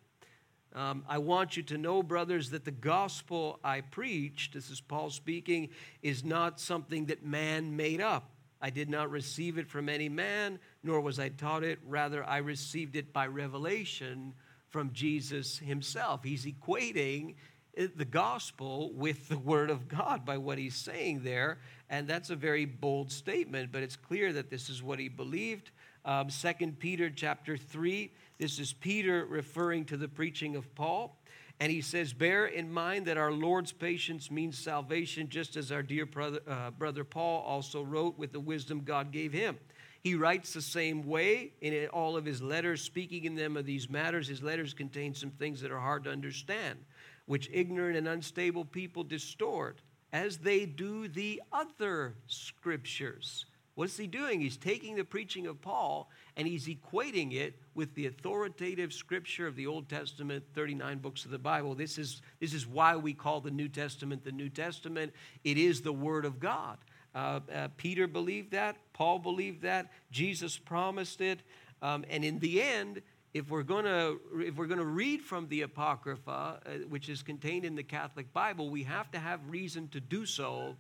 [0.73, 5.09] um, I want you to know, brothers, that the gospel I preached, this is Paul
[5.09, 5.69] speaking,
[6.01, 8.29] is not something that man made up.
[8.61, 11.79] I did not receive it from any man, nor was I taught it.
[11.87, 14.33] Rather, I received it by revelation
[14.69, 16.23] from Jesus himself.
[16.23, 17.35] He's equating
[17.75, 21.59] the gospel with the word of God by what he's saying there.
[21.89, 25.71] And that's a very bold statement, but it's clear that this is what he believed.
[26.03, 31.15] Um, 2 Peter chapter 3 this is Peter referring to the preaching of Paul.
[31.61, 35.83] And he says, Bear in mind that our Lord's patience means salvation, just as our
[35.83, 39.59] dear brother, uh, brother Paul also wrote with the wisdom God gave him.
[40.01, 43.91] He writes the same way in all of his letters, speaking in them of these
[43.91, 44.27] matters.
[44.27, 46.79] His letters contain some things that are hard to understand,
[47.27, 53.45] which ignorant and unstable people distort, as they do the other scriptures.
[53.81, 54.41] What's he doing?
[54.41, 59.55] He's taking the preaching of Paul and he's equating it with the authoritative scripture of
[59.55, 61.73] the Old Testament, 39 books of the Bible.
[61.73, 65.11] This is, this is why we call the New Testament the New Testament.
[65.43, 66.77] It is the Word of God.
[67.15, 71.39] Uh, uh, Peter believed that, Paul believed that, Jesus promised it.
[71.81, 73.01] Um, and in the end,
[73.33, 76.29] if we're going to if we're going to read from the apocrypha
[76.63, 80.25] uh, which is contained in the catholic bible we have to have reason to do
[80.25, 80.75] so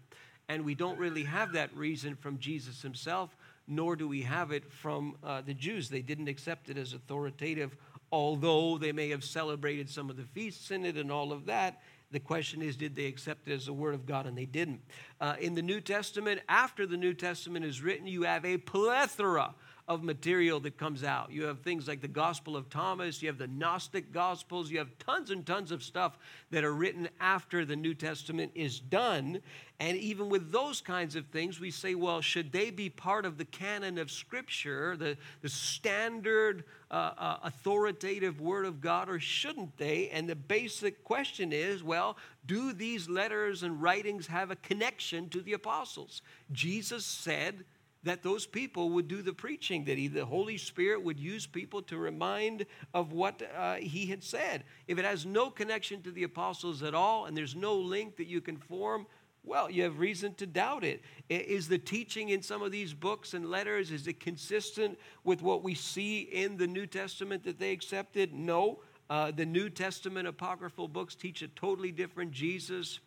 [0.51, 3.35] and we don't really have that reason from jesus himself
[3.67, 5.89] nor do we have it from uh, the Jews.
[5.89, 7.75] They didn't accept it as authoritative,
[8.11, 11.81] although they may have celebrated some of the feasts in it and all of that.
[12.11, 14.27] The question is, did they accept it as the Word of God?
[14.27, 14.81] And they didn't.
[15.21, 19.55] Uh, in the New Testament, after the New Testament is written, you have a plethora
[19.87, 21.31] of material that comes out.
[21.31, 24.97] You have things like the Gospel of Thomas, you have the Gnostic Gospels, you have
[24.99, 26.17] tons and tons of stuff
[26.51, 29.41] that are written after the New Testament is done.
[29.79, 33.37] And even with those kinds of things, we say, well, should they be part of
[33.37, 39.77] the canon of Scripture, the, the standard uh, uh, authoritative Word of God, or shouldn't
[39.77, 40.09] they?
[40.09, 45.41] And the basic question is, well, do these letters and writings have a connection to
[45.41, 46.21] the apostles?
[46.51, 47.65] Jesus said,
[48.03, 51.81] that those people would do the preaching, that he, the Holy Spirit would use people
[51.83, 54.63] to remind of what uh, he had said.
[54.87, 58.27] If it has no connection to the apostles at all and there's no link that
[58.27, 59.05] you can form,
[59.43, 61.01] well, you have reason to doubt it.
[61.29, 65.63] Is the teaching in some of these books and letters is it consistent with what
[65.63, 68.33] we see in the New Testament that they accepted?
[68.33, 68.79] No.
[69.09, 72.99] Uh, the New Testament apocryphal books teach a totally different Jesus.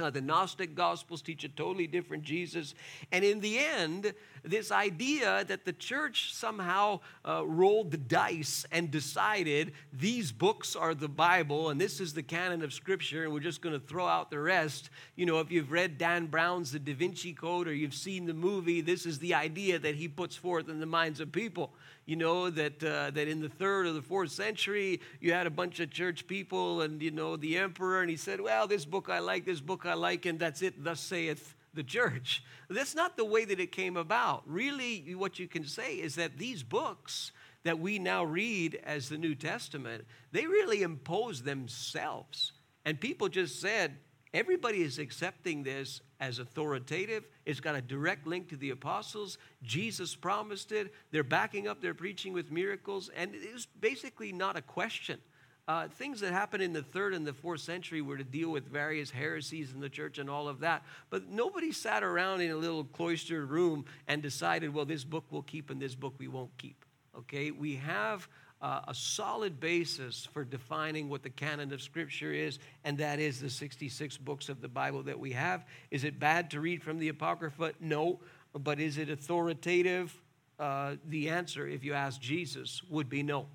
[0.00, 2.74] Uh, the Gnostic Gospels teach a totally different Jesus.
[3.12, 8.90] And in the end, this idea that the church somehow uh, rolled the dice and
[8.90, 13.38] decided these books are the Bible and this is the canon of Scripture and we're
[13.38, 14.90] just going to throw out the rest.
[15.14, 18.34] You know, if you've read Dan Brown's The Da Vinci Code or you've seen the
[18.34, 21.72] movie, this is the idea that he puts forth in the minds of people
[22.06, 25.50] you know, that, uh, that in the third or the fourth century, you had a
[25.50, 29.08] bunch of church people and, you know, the emperor, and he said, Well, this book
[29.08, 32.44] I like, this book I like, and that's it, thus saith the church.
[32.70, 34.42] That's not the way that it came about.
[34.46, 37.32] Really, what you can say is that these books
[37.64, 42.52] that we now read as the New Testament, they really imposed themselves.
[42.84, 43.96] And people just said,
[44.34, 47.24] Everybody is accepting this as authoritative.
[47.46, 49.38] It's got a direct link to the apostles.
[49.62, 50.92] Jesus promised it.
[51.12, 53.10] They're backing up their preaching with miracles.
[53.16, 55.20] And it was basically not a question.
[55.68, 58.66] Uh, things that happened in the third and the fourth century were to deal with
[58.66, 60.82] various heresies in the church and all of that.
[61.10, 65.42] But nobody sat around in a little cloistered room and decided, well, this book we'll
[65.42, 66.84] keep and this book we won't keep.
[67.16, 67.52] Okay?
[67.52, 68.28] We have
[68.64, 73.38] uh, a solid basis for defining what the canon of Scripture is, and that is
[73.38, 75.66] the 66 books of the Bible that we have.
[75.90, 77.74] Is it bad to read from the Apocrypha?
[77.78, 78.20] No.
[78.54, 80.18] But is it authoritative?
[80.58, 83.48] Uh, the answer, if you ask Jesus, would be no.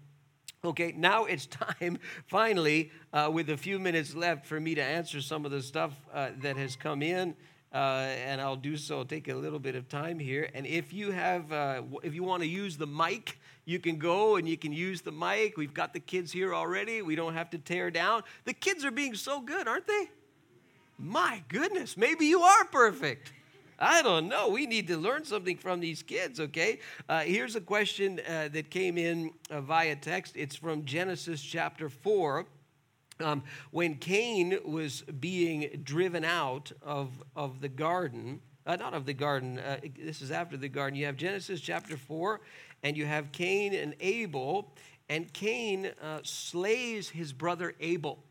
[0.63, 1.45] Okay, now it's
[1.79, 1.97] time,
[2.27, 5.93] finally, uh, with a few minutes left, for me to answer some of the stuff
[6.13, 7.33] uh, that has come in.
[7.73, 9.03] Uh, and I'll do so.
[9.03, 10.49] take a little bit of time here.
[10.53, 13.39] And if you have, uh, if you want to use the mic,
[13.69, 15.55] you can go and you can use the mic.
[15.55, 17.03] We've got the kids here already.
[17.03, 18.23] We don't have to tear down.
[18.45, 20.09] The kids are being so good, aren't they?
[20.97, 23.31] My goodness, maybe you are perfect.
[23.77, 24.49] I don't know.
[24.49, 26.79] We need to learn something from these kids, okay?
[27.07, 30.35] Uh, here's a question uh, that came in uh, via text.
[30.35, 32.47] It's from Genesis chapter 4.
[33.19, 39.13] Um, when Cain was being driven out of, of the garden, uh, not of the
[39.13, 42.41] garden, uh, this is after the garden, you have Genesis chapter 4,
[42.83, 44.73] and you have Cain and Abel,
[45.09, 48.23] and Cain uh, slays his brother Abel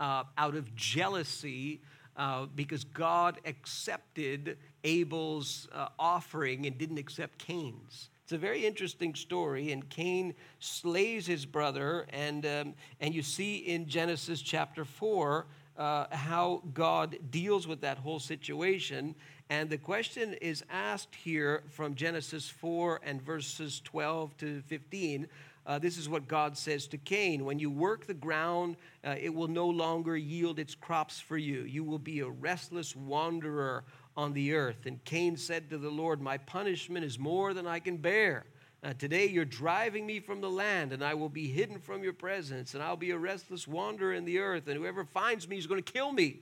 [0.00, 1.80] uh, out of jealousy.
[2.16, 8.10] Uh, because God accepted Abel's uh, offering and didn't accept Cain's.
[8.28, 13.56] It's a very interesting story, and Cain slays his brother, and, um, and you see
[13.56, 15.46] in Genesis chapter 4
[15.78, 19.14] uh, how God deals with that whole situation.
[19.50, 25.26] And the question is asked here from Genesis 4 and verses 12 to 15.
[25.66, 29.34] Uh, this is what God says to Cain When you work the ground, uh, it
[29.34, 31.62] will no longer yield its crops for you.
[31.62, 33.84] You will be a restless wanderer
[34.18, 34.84] on the earth.
[34.84, 38.44] And Cain said to the Lord, My punishment is more than I can bear.
[38.82, 42.12] Uh, today you're driving me from the land, and I will be hidden from your
[42.12, 45.66] presence, and I'll be a restless wanderer in the earth, and whoever finds me is
[45.66, 46.40] going to kill me.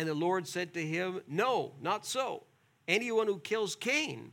[0.00, 2.44] And the Lord said to him, No, not so.
[2.88, 4.32] Anyone who kills Cain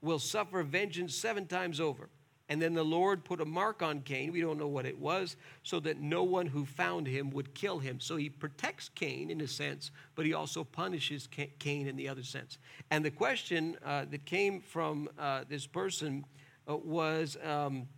[0.00, 2.08] will suffer vengeance seven times over.
[2.48, 5.36] And then the Lord put a mark on Cain, we don't know what it was,
[5.62, 8.00] so that no one who found him would kill him.
[8.00, 11.28] So he protects Cain in a sense, but he also punishes
[11.58, 12.56] Cain in the other sense.
[12.90, 16.24] And the question uh, that came from uh, this person
[16.66, 17.88] uh, was um,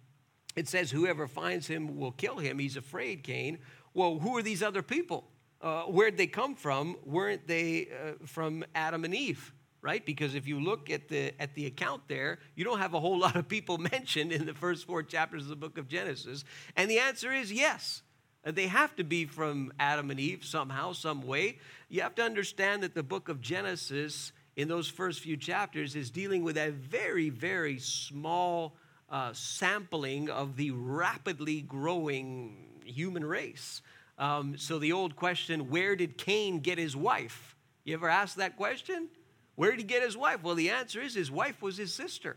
[0.57, 2.59] it says, Whoever finds him will kill him.
[2.59, 3.59] He's afraid, Cain.
[3.95, 5.31] Well, who are these other people?
[5.61, 6.97] Uh, where'd they come from?
[7.05, 9.53] Weren't they uh, from Adam and Eve?
[9.87, 10.05] right?
[10.05, 13.19] Because if you look at the at the account there, you don't have a whole
[13.27, 16.45] lot of people mentioned in the first four chapters of the book of Genesis.
[16.75, 18.03] And the answer is yes.
[18.45, 21.59] Uh, they have to be from Adam and Eve somehow, some way.
[21.89, 26.11] You have to understand that the book of Genesis, in those first few chapters, is
[26.11, 28.77] dealing with a very, very small
[29.09, 33.83] uh, sampling of the rapidly growing human race.
[34.19, 37.57] Um, so the old question, where did Cain get his wife?
[37.85, 39.09] You ever asked that question?
[39.55, 40.43] Where did he get his wife?
[40.43, 42.37] Well, the answer is his wife was his sister.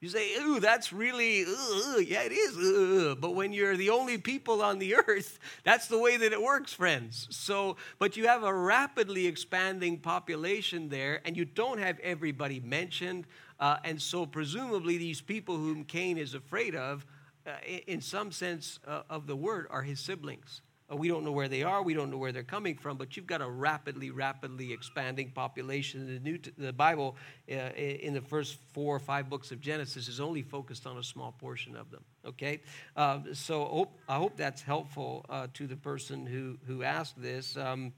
[0.00, 2.56] You say, ooh, that's really, ooh, yeah, it is.
[2.56, 3.14] Ooh.
[3.14, 6.72] But when you're the only people on the earth, that's the way that it works,
[6.72, 7.28] friends.
[7.30, 13.26] So, but you have a rapidly expanding population there, and you don't have everybody mentioned.
[13.58, 17.04] Uh, and so, presumably, these people whom Cain is afraid of,
[17.46, 17.50] uh,
[17.86, 20.62] in some sense uh, of the word, are his siblings.
[20.90, 21.82] Uh, we don't know where they are.
[21.82, 22.96] We don't know where they're coming from.
[22.96, 26.06] But you've got a rapidly, rapidly expanding population.
[26.06, 27.16] The New the Bible,
[27.50, 31.02] uh, in the first four or five books of Genesis, is only focused on a
[31.02, 32.04] small portion of them.
[32.24, 32.60] Okay,
[32.96, 37.56] uh, so I hope that's helpful uh, to the person who who asked this.
[37.56, 37.92] Um,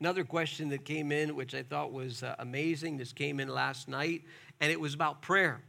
[0.00, 2.96] another question that came in, which I thought was uh, amazing.
[2.96, 4.22] This came in last night,
[4.60, 5.62] and it was about prayer.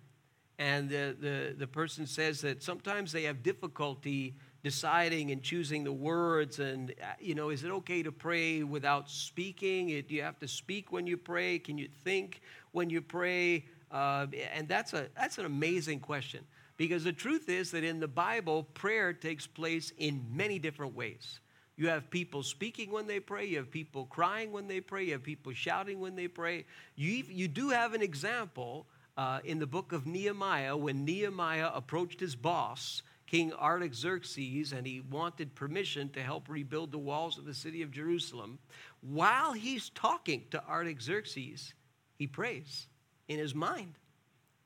[0.57, 5.91] And the, the, the person says that sometimes they have difficulty deciding and choosing the
[5.91, 9.87] words and uh, you know is it okay to pray without speaking?
[10.07, 11.59] Do you have to speak when you pray?
[11.59, 12.41] Can you think
[12.71, 13.65] when you pray?
[13.91, 16.43] Uh, and that's a that's an amazing question
[16.77, 21.39] because the truth is that in the bible prayer takes place in many different ways.
[21.77, 25.13] You have people speaking when they pray you have people crying when they pray you
[25.13, 26.65] have people shouting when they pray.
[26.95, 28.85] You, you do have an example
[29.17, 33.01] uh, in the book of nehemiah when nehemiah approached his boss
[33.31, 37.89] King Artaxerxes, and he wanted permission to help rebuild the walls of the city of
[37.89, 38.59] Jerusalem.
[38.99, 41.73] While he's talking to Artaxerxes,
[42.17, 42.87] he prays
[43.29, 43.93] in his mind.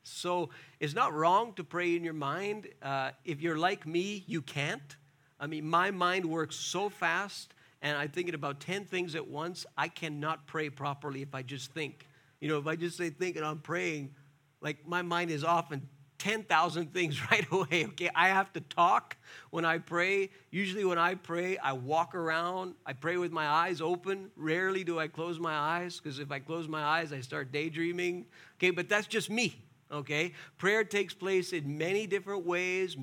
[0.01, 0.49] So
[0.79, 2.67] it's not wrong to pray in your mind.
[2.81, 4.97] Uh, if you're like me, you can't.
[5.39, 7.53] I mean, my mind works so fast,
[7.83, 9.67] and I'm thinking about 10 things at once.
[9.77, 12.07] I cannot pray properly if I just think.
[12.39, 14.15] You know, if I just say think and I'm praying,
[14.59, 15.87] like my mind is often
[16.17, 17.85] 10,000 things right away.
[17.87, 19.17] Okay, I have to talk
[19.49, 20.29] when I pray.
[20.51, 22.75] Usually, when I pray, I walk around.
[22.85, 24.31] I pray with my eyes open.
[24.35, 28.25] Rarely do I close my eyes because if I close my eyes, I start daydreaming.
[28.57, 29.61] Okay, but that's just me.
[29.91, 32.97] Okay, prayer takes place in many different ways.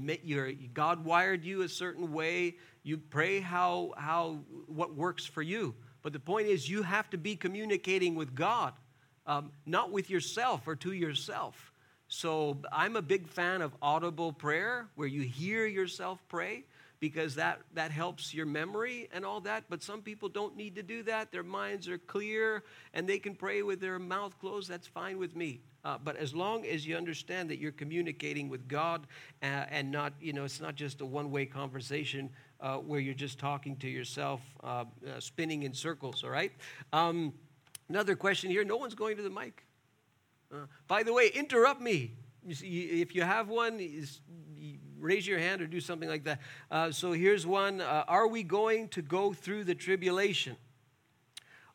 [0.75, 2.57] God wired you a certain way.
[2.83, 5.75] You pray how, how what works for you.
[6.03, 8.73] But the point is, you have to be communicating with God,
[9.27, 11.72] um, not with yourself or to yourself.
[12.15, 16.65] So I'm a big fan of audible prayer where you hear yourself pray
[17.01, 19.65] because that, that helps your memory and all that.
[19.71, 21.33] But some people don't need to do that.
[21.33, 24.69] Their minds are clear and they can pray with their mouth closed.
[24.69, 25.61] That's fine with me.
[25.87, 29.07] Uh, but as long as you understand that you're communicating with God
[29.43, 32.29] uh, and not, you know, it's not just a one way conversation
[32.61, 36.53] uh, where you're just talking to yourself, uh, uh, spinning in circles, all right?
[36.93, 37.33] Um,
[37.89, 39.65] another question here no one's going to the mic.
[40.53, 42.13] Uh, by the way, interrupt me.
[42.45, 43.81] You see, if you have one,
[44.99, 46.41] raise your hand or do something like that.
[46.71, 50.57] Uh, so here's one uh, Are we going to go through the tribulation?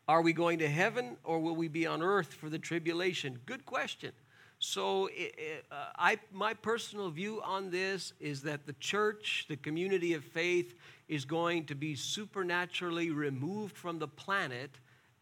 [0.07, 3.39] Are we going to heaven or will we be on earth for the tribulation?
[3.45, 4.11] Good question.
[4.59, 10.23] So, uh, I, my personal view on this is that the church, the community of
[10.23, 10.73] faith,
[11.07, 14.71] is going to be supernaturally removed from the planet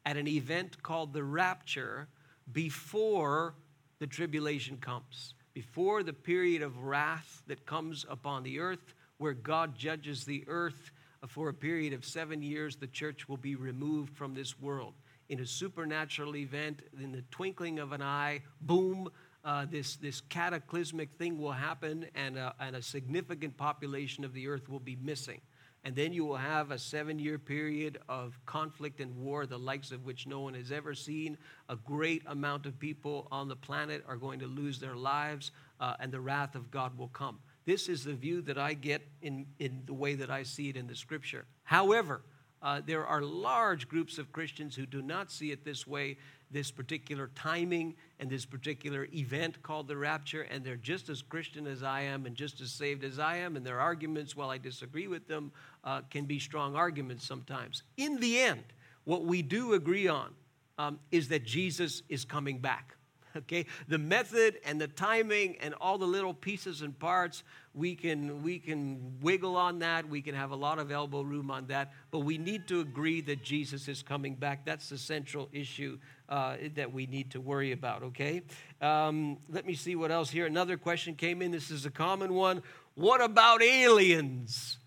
[0.06, 2.08] at an event called the rapture
[2.52, 3.56] before
[4.00, 9.76] the tribulation comes, before the period of wrath that comes upon the earth, where God
[9.78, 10.92] judges the earth
[11.28, 14.94] for a period of seven years, the church will be removed from this world.
[15.30, 19.10] In a supernatural event, in the twinkling of an eye, boom,
[19.44, 24.48] uh, this, this cataclysmic thing will happen, and a, and a significant population of the
[24.48, 25.42] earth will be missing.
[25.86, 29.92] And then you will have a seven year period of conflict and war, the likes
[29.92, 31.38] of which no one has ever seen.
[31.70, 35.94] A great amount of people on the planet are going to lose their lives, uh,
[36.00, 37.38] and the wrath of God will come.
[37.66, 40.76] This is the view that I get in, in the way that I see it
[40.76, 41.46] in the scripture.
[41.64, 42.24] However,
[42.64, 46.18] uh, there are large groups of Christians who do not see it this way
[46.56, 51.68] this particular timing and this particular event called the rapture, and they're just as Christian
[51.68, 54.58] as I am and just as saved as I am, and their arguments, while I
[54.58, 55.52] disagree with them,
[55.84, 57.84] uh, can be strong arguments sometimes.
[57.98, 58.64] In the end,
[59.04, 60.34] what we do agree on
[60.78, 62.96] um, is that Jesus is coming back
[63.38, 63.66] okay?
[63.88, 67.44] The method and the timing and all the little pieces and parts
[67.76, 70.08] we can we can wiggle on that.
[70.08, 71.92] We can have a lot of elbow room on that.
[72.10, 74.66] But we need to agree that jesus is coming back.
[74.66, 78.44] That's the central issue uh, that we need to worry about okay?
[78.82, 80.46] Um, let me see what else here.
[80.46, 81.52] Another question came in.
[81.52, 82.64] This is a common one.
[82.96, 84.78] What about aliens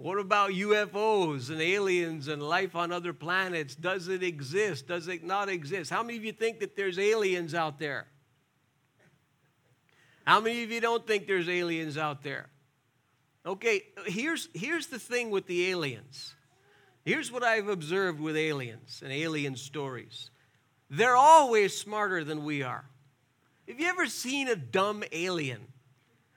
[0.00, 3.76] what about UFOs and aliens and life on other planets?
[3.76, 4.88] Does it exist?
[4.88, 5.90] Does it not exist?
[5.90, 8.06] How many of you think that there's aliens out there?
[10.24, 12.48] How many of you don't think there's aliens out there?
[13.44, 16.34] Okay, here's, here's the thing with the aliens.
[17.04, 20.30] Here's what I've observed with aliens and alien stories
[20.92, 22.84] they're always smarter than we are.
[23.68, 25.60] Have you ever seen a dumb alien?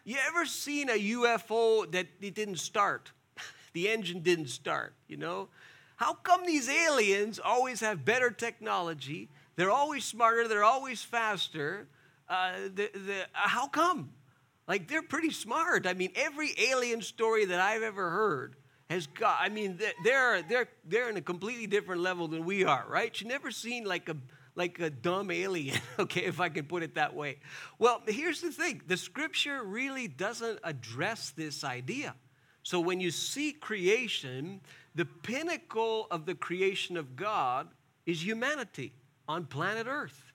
[0.03, 3.11] You ever seen a UFO that it didn't start?
[3.73, 5.49] The engine didn't start, you know?
[5.95, 9.29] How come these aliens always have better technology?
[9.55, 11.87] They're always smarter, they're always faster.
[12.27, 14.11] Uh, the, the, uh, how come?
[14.67, 15.85] Like, they're pretty smart.
[15.85, 18.55] I mean, every alien story that I've ever heard
[18.89, 22.85] has got, I mean, they're, they're, they're in a completely different level than we are,
[22.87, 23.19] right?
[23.19, 24.15] You've never seen like a,
[24.55, 27.39] like a dumb alien, okay, if I can put it that way.
[27.77, 32.15] Well, here's the thing the scripture really doesn't address this idea.
[32.63, 34.61] So when you see creation,
[34.95, 37.67] the pinnacle of the creation of God
[38.05, 38.93] is humanity
[39.27, 40.31] on planet Earth.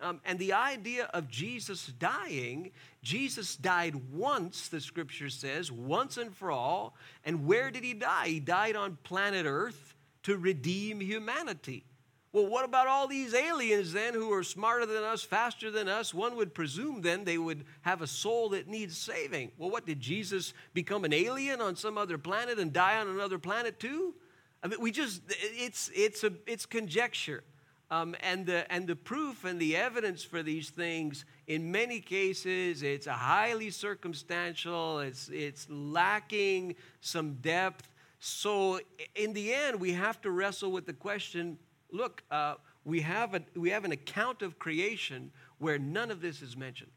[0.00, 2.72] Um, and the idea of Jesus dying,
[3.02, 6.96] Jesus died once, the scripture says, once and for all.
[7.24, 8.26] And where did he die?
[8.26, 11.84] He died on planet Earth to redeem humanity.
[12.32, 16.14] Well, what about all these aliens then who are smarter than us, faster than us?
[16.14, 19.52] One would presume then they would have a soul that needs saving.
[19.58, 23.38] Well, what did Jesus become an alien on some other planet and die on another
[23.38, 24.14] planet too?
[24.62, 27.44] I mean, we just, it's, it's, a, it's conjecture.
[27.90, 32.82] Um, and, the, and the proof and the evidence for these things, in many cases,
[32.82, 37.92] it's highly circumstantial, it's, it's lacking some depth.
[38.18, 38.80] So,
[39.14, 41.58] in the end, we have to wrestle with the question
[41.92, 46.42] look, uh, we, have a, we have an account of creation where none of this
[46.42, 46.90] is mentioned.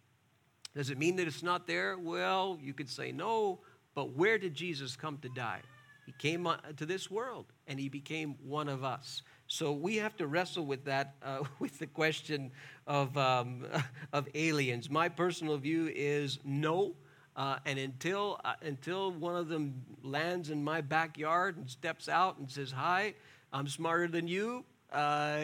[0.75, 1.97] Does it mean that it's not there?
[1.97, 3.59] Well, you could say no,
[3.93, 5.61] but where did Jesus come to die?
[6.05, 9.23] He came to this world and he became one of us.
[9.47, 12.51] So we have to wrestle with that, uh, with the question
[12.87, 13.65] of, um,
[14.13, 14.89] of aliens.
[14.89, 16.95] My personal view is no.
[17.35, 22.37] Uh, and until, uh, until one of them lands in my backyard and steps out
[22.37, 23.13] and says, Hi,
[23.51, 25.39] I'm smarter than you, uh,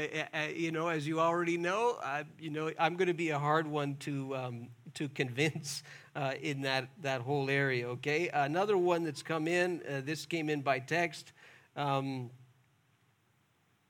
[0.56, 1.98] you know, as you already know,
[2.40, 5.84] you know, I'm going to be a hard one to, um, to convince
[6.16, 8.30] uh, in that, that whole area, okay?
[8.30, 11.34] Another one that's come in, uh, this came in by text.
[11.76, 12.30] Um,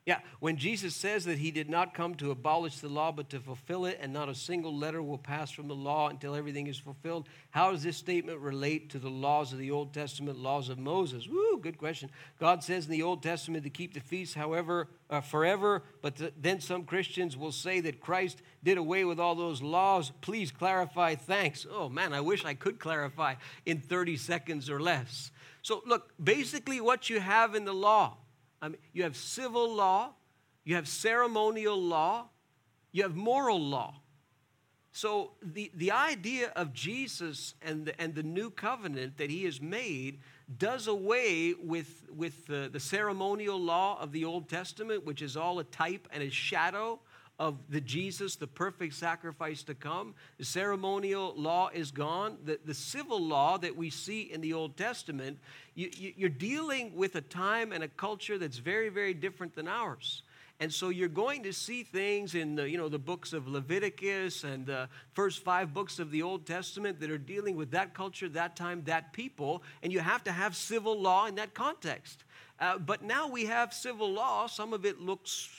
[0.03, 3.39] yeah, when Jesus says that he did not come to abolish the law but to
[3.39, 6.79] fulfill it, and not a single letter will pass from the law until everything is
[6.79, 10.79] fulfilled, how does this statement relate to the laws of the Old Testament, laws of
[10.79, 11.27] Moses?
[11.27, 12.09] Woo, good question.
[12.39, 16.33] God says in the Old Testament to keep the feast, however, uh, forever, but th-
[16.35, 20.11] then some Christians will say that Christ did away with all those laws.
[20.21, 21.13] Please clarify.
[21.13, 21.67] Thanks.
[21.69, 23.35] Oh man, I wish I could clarify
[23.67, 25.29] in 30 seconds or less.
[25.61, 28.17] So, look, basically, what you have in the law
[28.61, 30.11] I mean, you have civil law,
[30.63, 32.29] you have ceremonial law,
[32.91, 33.95] you have moral law.
[34.93, 39.61] So the, the idea of Jesus and the, and the new covenant that he has
[39.61, 40.19] made
[40.57, 45.59] does away with, with the, the ceremonial law of the Old Testament, which is all
[45.59, 46.99] a type and a shadow
[47.41, 50.13] of the Jesus, the perfect sacrifice to come.
[50.37, 52.37] The ceremonial law is gone.
[52.45, 55.39] The, the civil law that we see in the Old Testament,
[55.73, 59.67] you, you, you're dealing with a time and a culture that's very, very different than
[59.67, 60.21] ours.
[60.59, 64.43] And so you're going to see things in the, you know, the books of Leviticus
[64.43, 68.29] and the first five books of the Old Testament that are dealing with that culture,
[68.29, 69.63] that time, that people.
[69.81, 72.23] And you have to have civil law in that context.
[72.61, 74.45] Uh, but now we have civil law.
[74.45, 75.49] Some of it looks,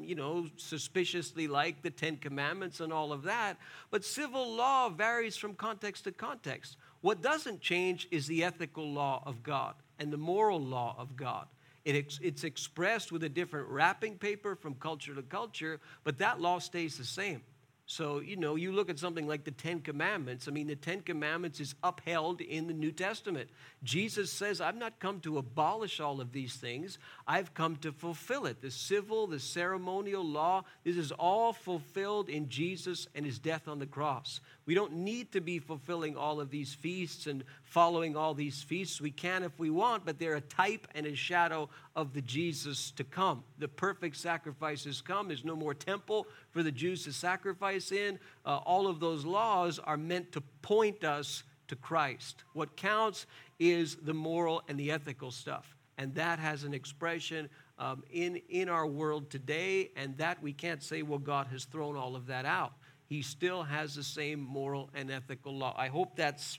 [0.00, 3.58] you know, suspiciously like the Ten Commandments and all of that.
[3.90, 6.76] But civil law varies from context to context.
[7.00, 11.48] What doesn't change is the ethical law of God and the moral law of God.
[11.84, 16.40] It ex- it's expressed with a different wrapping paper from culture to culture, but that
[16.40, 17.42] law stays the same.
[17.86, 20.48] So, you know, you look at something like the Ten Commandments.
[20.48, 23.50] I mean, the Ten Commandments is upheld in the New Testament.
[23.82, 28.46] Jesus says, I've not come to abolish all of these things, I've come to fulfill
[28.46, 28.62] it.
[28.62, 33.78] The civil, the ceremonial law, this is all fulfilled in Jesus and his death on
[33.80, 34.40] the cross.
[34.66, 39.00] We don't need to be fulfilling all of these feasts and following all these feasts.
[39.00, 42.90] We can if we want, but they're a type and a shadow of the Jesus
[42.92, 43.44] to come.
[43.58, 45.28] The perfect sacrifice has come.
[45.28, 48.18] There's no more temple for the Jews to sacrifice in.
[48.46, 52.44] Uh, all of those laws are meant to point us to Christ.
[52.54, 53.26] What counts
[53.58, 55.76] is the moral and the ethical stuff.
[55.98, 57.48] And that has an expression
[57.78, 61.96] um, in, in our world today, and that we can't say, well, God has thrown
[61.96, 62.72] all of that out
[63.06, 65.74] he still has the same moral and ethical law.
[65.76, 66.58] I hope that's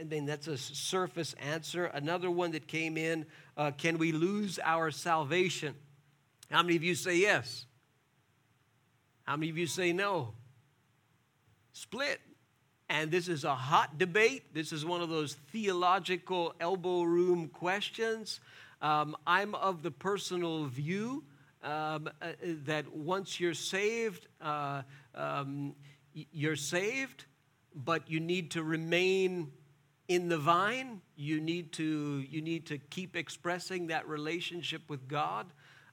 [0.00, 1.86] I mean, that's a surface answer.
[1.86, 3.26] Another one that came in
[3.56, 5.74] uh, can we lose our salvation?
[6.50, 7.66] How many of you say yes?
[9.24, 10.34] How many of you say no?
[11.72, 12.20] Split.
[12.88, 14.52] And this is a hot debate.
[14.52, 18.40] This is one of those theological elbow room questions.
[18.82, 21.22] Um, I'm of the personal view
[21.62, 22.32] um, uh,
[22.64, 24.82] that once you're saved, uh,
[25.14, 25.74] um,
[26.12, 27.24] you're saved,
[27.74, 29.52] but you need to remain
[30.08, 31.00] in the vine.
[31.16, 35.46] You need to, you need to keep expressing that relationship with God.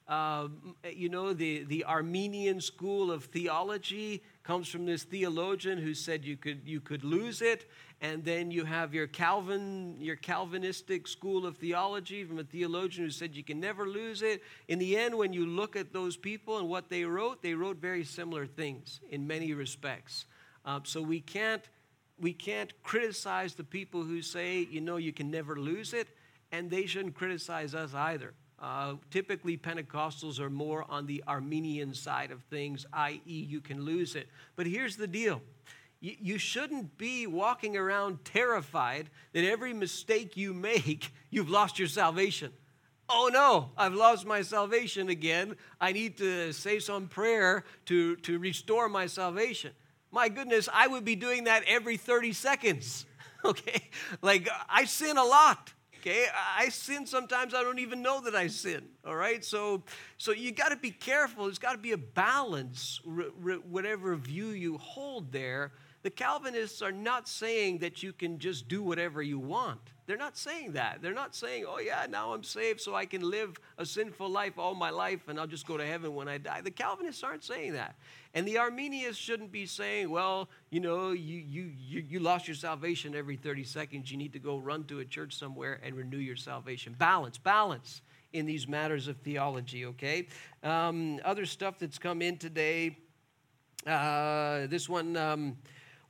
[0.08, 0.48] Uh,
[0.90, 6.36] you know, the, the Arminian school of theology comes from this theologian who said you
[6.36, 7.70] could, you could lose it.
[8.00, 13.10] And then you have your Calvin, your Calvinistic school of theology from a theologian who
[13.10, 14.42] said you can never lose it.
[14.68, 17.78] In the end, when you look at those people and what they wrote, they wrote
[17.78, 20.26] very similar things in many respects.
[20.64, 21.68] Uh, so we can't,
[22.20, 26.06] we can't criticize the people who say, you know, you can never lose it,
[26.52, 28.32] and they shouldn't criticize us either.
[28.60, 34.14] Uh, typically, Pentecostals are more on the Arminian side of things, i.e., you can lose
[34.14, 34.28] it.
[34.56, 35.40] But here's the deal
[36.00, 42.52] you, shouldn't be walking around terrified that every mistake you make, you've lost your salvation.
[43.08, 45.56] Oh no, I've lost my salvation again.
[45.80, 49.72] I need to say some prayer to, to restore my salvation.
[50.10, 53.04] My goodness, I would be doing that every 30 seconds.
[53.44, 53.88] Okay?
[54.20, 55.72] Like, I sin a lot.
[56.00, 56.26] Okay,
[56.56, 58.84] I sin sometimes I don't even know that I sin.
[59.04, 59.82] All right, so
[60.16, 61.44] so you got to be careful.
[61.44, 65.72] There's got to be a balance, whatever view you hold there.
[66.02, 69.80] The Calvinists are not saying that you can just do whatever you want.
[70.06, 71.02] They're not saying that.
[71.02, 74.58] They're not saying, oh, yeah, now I'm saved so I can live a sinful life
[74.58, 76.60] all my life and I'll just go to heaven when I die.
[76.60, 77.96] The Calvinists aren't saying that.
[78.32, 82.54] And the Arminians shouldn't be saying, well, you know, you, you, you, you lost your
[82.54, 84.10] salvation every 30 seconds.
[84.10, 86.94] You need to go run to a church somewhere and renew your salvation.
[86.96, 90.28] Balance, balance in these matters of theology, okay?
[90.62, 92.96] Um, other stuff that's come in today.
[93.86, 95.16] Uh, this one.
[95.16, 95.56] Um,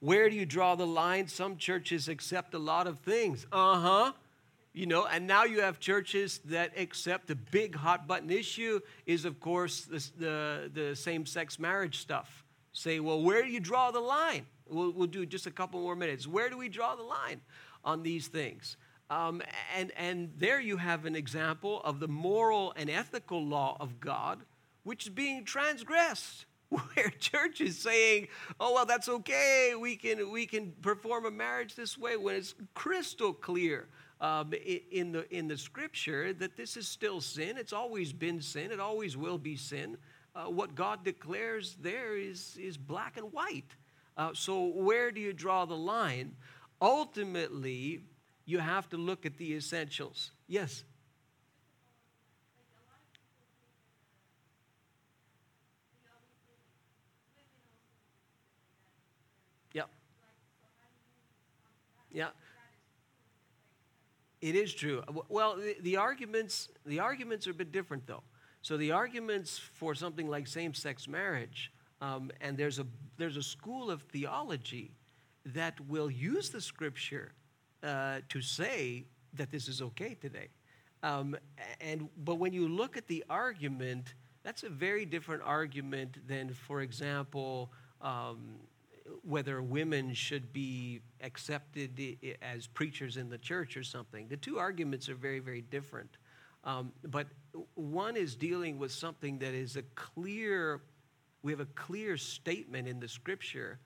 [0.00, 1.28] where do you draw the line?
[1.28, 3.46] Some churches accept a lot of things.
[3.50, 4.12] Uh huh.
[4.72, 9.24] You know, and now you have churches that accept the big hot button issue is,
[9.24, 12.44] of course, the, the, the same sex marriage stuff.
[12.72, 14.46] Say, well, where do you draw the line?
[14.68, 16.28] We'll, we'll do just a couple more minutes.
[16.28, 17.40] Where do we draw the line
[17.82, 18.76] on these things?
[19.10, 19.42] Um,
[19.76, 24.40] and, and there you have an example of the moral and ethical law of God,
[24.84, 26.44] which is being transgressed.
[26.94, 28.28] where church is saying,
[28.60, 29.74] "Oh well, that's okay.
[29.78, 33.88] We can we can perform a marriage this way," when it's crystal clear
[34.20, 34.52] um,
[34.90, 37.56] in the in the Scripture that this is still sin.
[37.56, 38.70] It's always been sin.
[38.70, 39.96] It always will be sin.
[40.34, 43.74] Uh, what God declares there is is black and white.
[44.16, 46.34] Uh, so where do you draw the line?
[46.82, 48.02] Ultimately,
[48.44, 50.32] you have to look at the essentials.
[50.46, 50.84] Yes.
[62.18, 62.30] Yeah.
[64.40, 65.04] It is true.
[65.28, 68.24] Well, the, arguments the arguments are a bit different though.
[68.60, 72.86] So the arguments for something like same-sex marriage, um, and there's a
[73.18, 74.90] there's a school of theology
[75.46, 77.34] that will use the scripture
[77.84, 79.04] uh, to say
[79.34, 80.48] that this is okay today.
[81.04, 81.36] Um,
[81.80, 86.80] and but when you look at the argument, that's a very different argument than, for
[86.80, 88.56] example, um,
[89.22, 92.00] whether women should be accepted
[92.42, 94.28] as preachers in the church or something.
[94.28, 96.16] The two arguments are very, very different.
[96.64, 97.26] Um, but
[97.74, 100.82] one is dealing with something that is a clear,
[101.42, 103.78] we have a clear statement in the scripture,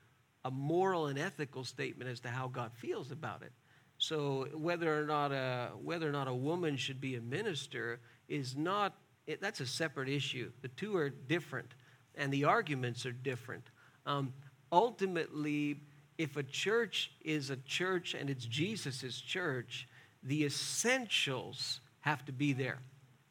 [0.43, 3.51] a moral and ethical statement as to how God feels about it.
[3.97, 8.57] So whether or not a, whether or not a woman should be a minister is
[8.57, 8.95] not,
[9.39, 10.51] that's a separate issue.
[10.61, 11.75] The two are different,
[12.15, 13.69] and the arguments are different.
[14.05, 14.33] Um,
[14.73, 15.77] ultimately,
[16.17, 19.87] if a church is a church and it's Jesus' church,
[20.23, 22.79] the essentials have to be there.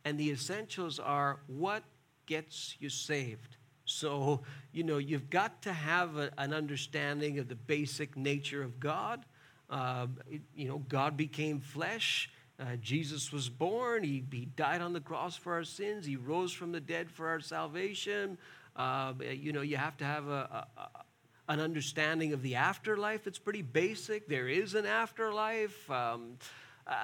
[0.04, 1.82] And the essentials are what
[2.26, 3.56] gets you saved.
[3.84, 8.78] So, you know, you've got to have a, an understanding of the basic nature of
[8.78, 9.24] God.
[9.68, 10.06] Uh,
[10.54, 12.30] you know, God became flesh.
[12.60, 14.04] Uh, Jesus was born.
[14.04, 16.06] He, he died on the cross for our sins.
[16.06, 18.38] He rose from the dead for our salvation.
[18.76, 21.04] Uh, you know, you have to have a, a,
[21.52, 24.28] an understanding of the afterlife that's pretty basic.
[24.28, 25.90] There is an afterlife.
[25.90, 26.38] Um,
[26.86, 26.94] uh,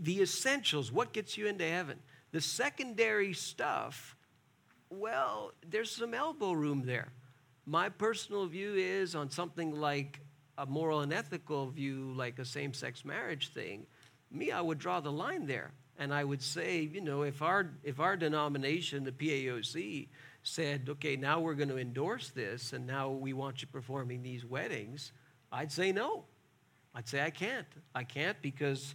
[0.00, 1.98] the essentials, what gets you into heaven.
[2.32, 4.16] The secondary stuff,
[4.90, 7.08] well, there's some elbow room there.
[7.66, 10.20] My personal view is on something like
[10.58, 13.86] a moral and ethical view, like a same sex marriage thing,
[14.30, 15.72] me, I would draw the line there.
[15.98, 20.08] And I would say, you know, if our, if our denomination, the PAOC,
[20.46, 24.44] said, okay, now we're going to endorse this and now we want you performing these
[24.44, 25.12] weddings,
[25.50, 26.24] I'd say no.
[26.94, 27.66] I'd say I can't.
[27.94, 28.94] I can't because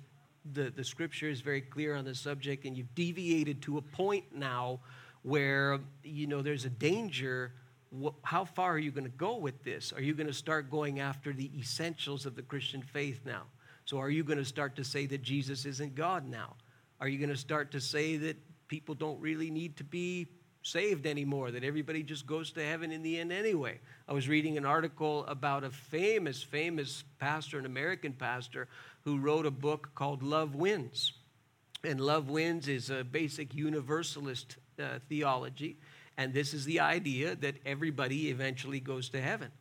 [0.53, 4.23] the, the scripture is very clear on the subject and you've deviated to a point
[4.33, 4.79] now
[5.23, 7.51] where, you know, there's a danger
[8.23, 9.91] how far are you going to go with this?
[9.91, 13.43] Are you going to start going after the essentials of the Christian faith now?
[13.83, 16.55] So, are you going to start to say that Jesus isn't God now?
[17.01, 18.37] Are you going to start to say that
[18.69, 20.27] people don't really need to be
[20.64, 23.80] saved anymore, that everybody just goes to heaven in the end anyway?
[24.07, 28.68] I was reading an article about a famous, famous pastor, an American pastor,
[29.01, 31.14] who wrote a book called Love Wins.
[31.84, 35.78] And Love Wins is a basic universalist uh, theology.
[36.18, 39.51] And this is the idea that everybody eventually goes to heaven.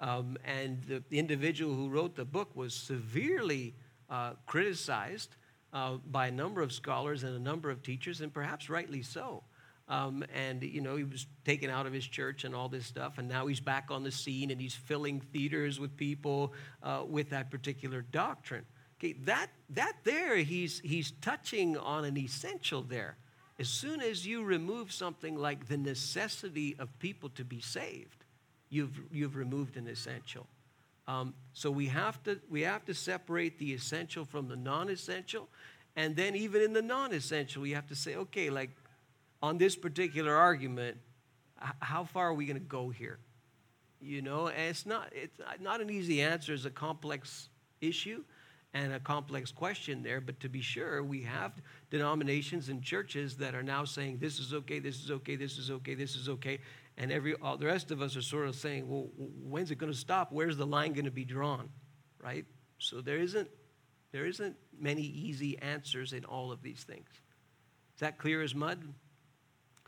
[0.00, 3.74] Um, and the, individual who wrote the book was severely
[4.10, 5.36] uh, criticized
[5.72, 9.42] uh, by a number of scholars and a number of teachers, and perhaps rightly so.
[9.88, 13.16] Um, and, you know, he was taken out of his church and all this stuff,
[13.16, 17.30] and now he's back on the scene and he's filling theaters with people uh, with
[17.30, 18.66] that particular doctrine.
[18.98, 23.16] Okay, that, that there, he's, he's touching on an essential there.
[23.58, 28.24] As soon as you remove something like the necessity of people to be saved,
[28.68, 30.46] you've, you've removed an essential.
[31.06, 35.48] Um, so we have, to, we have to separate the essential from the non essential.
[35.96, 38.70] And then, even in the non essential, we have to say, okay, like
[39.42, 40.98] on this particular argument,
[41.80, 43.18] how far are we going to go here?
[44.00, 47.48] You know, and it's not, it's not an easy answer, it's a complex
[47.80, 48.24] issue
[48.74, 51.52] and a complex question there, but to be sure, we have
[51.90, 55.70] denominations and churches that are now saying this is okay, this is okay, this is
[55.70, 56.58] okay, this is okay,
[56.96, 59.92] and every all the rest of us are sort of saying, well, when's it going
[59.92, 60.28] to stop?
[60.32, 61.70] Where's the line going to be drawn,
[62.22, 62.44] right?
[62.78, 63.48] So there isn't
[64.12, 67.08] there isn't many easy answers in all of these things.
[67.10, 68.82] Is that clear as mud?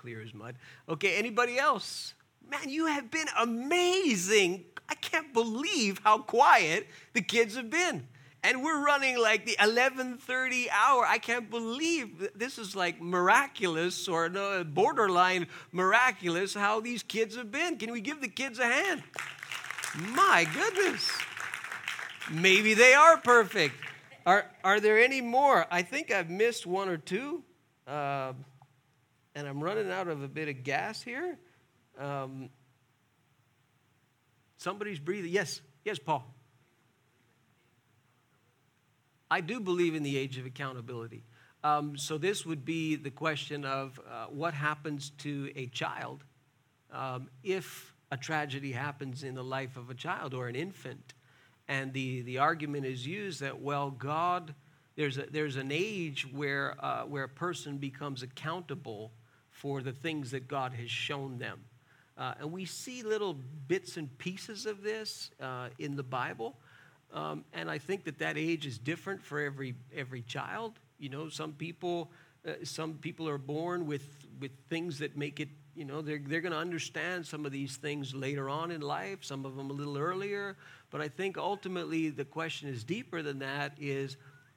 [0.00, 0.56] Clear as mud.
[0.88, 2.14] Okay, anybody else?
[2.48, 4.64] Man, you have been amazing.
[4.88, 8.08] I can't believe how quiet the kids have been
[8.42, 11.04] and we're running like the 11:30 hour.
[11.06, 14.28] I can't believe this is like miraculous or
[14.64, 17.76] borderline miraculous how these kids have been.
[17.76, 19.02] Can we give the kids a hand?
[19.98, 21.10] My goodness.
[22.30, 23.74] Maybe they are perfect.
[24.24, 25.66] Are, are there any more?
[25.70, 27.42] I think I've missed one or two.
[27.86, 28.34] Uh,
[29.34, 31.38] and I'm running out of a bit of gas here.
[31.98, 32.50] Um,
[34.56, 35.30] somebody's breathing.
[35.30, 36.34] Yes, yes, Paul.
[39.30, 41.22] I do believe in the age of accountability.
[41.62, 46.24] Um, so this would be the question of uh, what happens to a child
[46.90, 51.14] um, if a tragedy happens in the life of a child or an infant.
[51.68, 54.54] And the, the argument is used that, well, God,
[54.96, 59.12] there's, a, there's an age where, uh, where a person becomes accountable
[59.60, 61.60] for the things that God has shown them.
[62.16, 63.36] Uh, and we see little
[63.68, 66.56] bits and pieces of this uh, in the Bible.
[67.12, 70.78] Um, and I think that that age is different for every, every child.
[70.98, 72.10] You know, some people,
[72.48, 76.40] uh, some people are born with, with things that make it, you know, they're, they're
[76.40, 79.74] going to understand some of these things later on in life, some of them a
[79.74, 80.56] little earlier.
[80.90, 84.16] But I think ultimately the question is deeper than that is,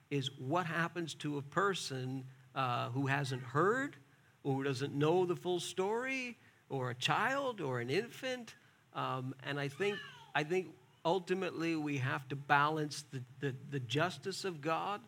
[0.09, 2.23] is what happens to a person
[2.55, 3.97] uh, who hasn't heard
[4.43, 6.37] or who doesn't know the full story
[6.69, 8.55] or a child or an infant.
[8.93, 9.97] Um, and I think,
[10.35, 10.67] I think
[11.05, 15.01] ultimately we have to balance the, the, the justice of God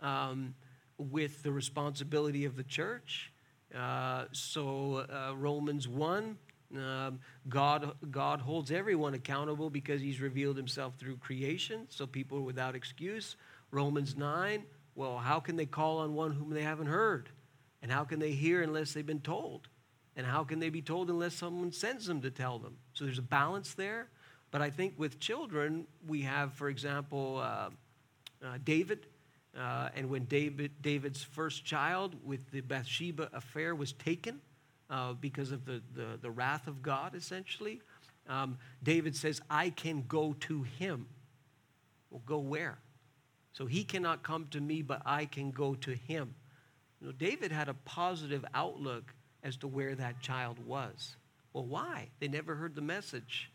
[0.00, 0.54] um,
[0.98, 3.32] with the responsibility of the church.
[3.74, 6.36] Uh, so, uh, Romans 1,
[6.76, 12.42] um, God, God holds everyone accountable because he's revealed himself through creation, so people are
[12.42, 13.36] without excuse.
[13.70, 14.64] Romans 9,
[14.94, 17.30] well, how can they call on one whom they haven't heard?
[17.82, 19.68] And how can they hear unless they've been told?
[20.16, 22.76] And how can they be told unless someone sends them to tell them?
[22.92, 24.08] So there's a balance there.
[24.50, 27.70] But I think with children, we have, for example, uh,
[28.44, 29.06] uh, David.
[29.56, 34.40] Uh, and when David, David's first child with the Bathsheba affair was taken
[34.88, 37.80] uh, because of the, the, the, wrath of God, essentially,
[38.28, 41.06] um, David says, I can go to him.
[42.10, 42.78] Well, go where?
[43.52, 46.34] So he cannot come to me, but I can go to him.
[47.00, 51.16] You know, David had a positive outlook as to where that child was.
[51.52, 52.08] Well, why?
[52.20, 53.50] They never heard the message.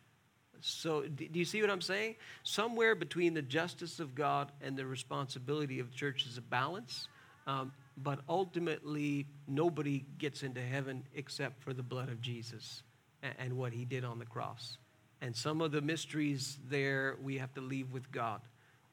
[0.62, 2.16] So, do you see what I'm saying?
[2.44, 7.08] Somewhere between the justice of God and the responsibility of the church is a balance.
[7.46, 12.84] Um, but ultimately, nobody gets into heaven except for the blood of Jesus
[13.22, 14.78] and, and what he did on the cross.
[15.22, 18.42] And some of the mysteries there we have to leave with God.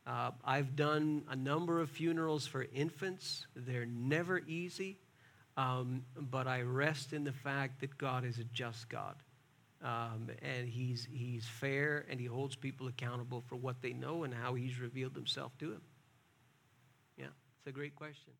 [0.07, 3.46] Uh, I've done a number of funerals for infants.
[3.55, 4.98] They're never easy,
[5.57, 9.14] um, but I rest in the fact that God is a just God.
[9.82, 14.32] Um, and he's, he's fair and he holds people accountable for what they know and
[14.32, 15.82] how he's revealed himself to them.
[17.16, 18.32] Yeah, it's a great question.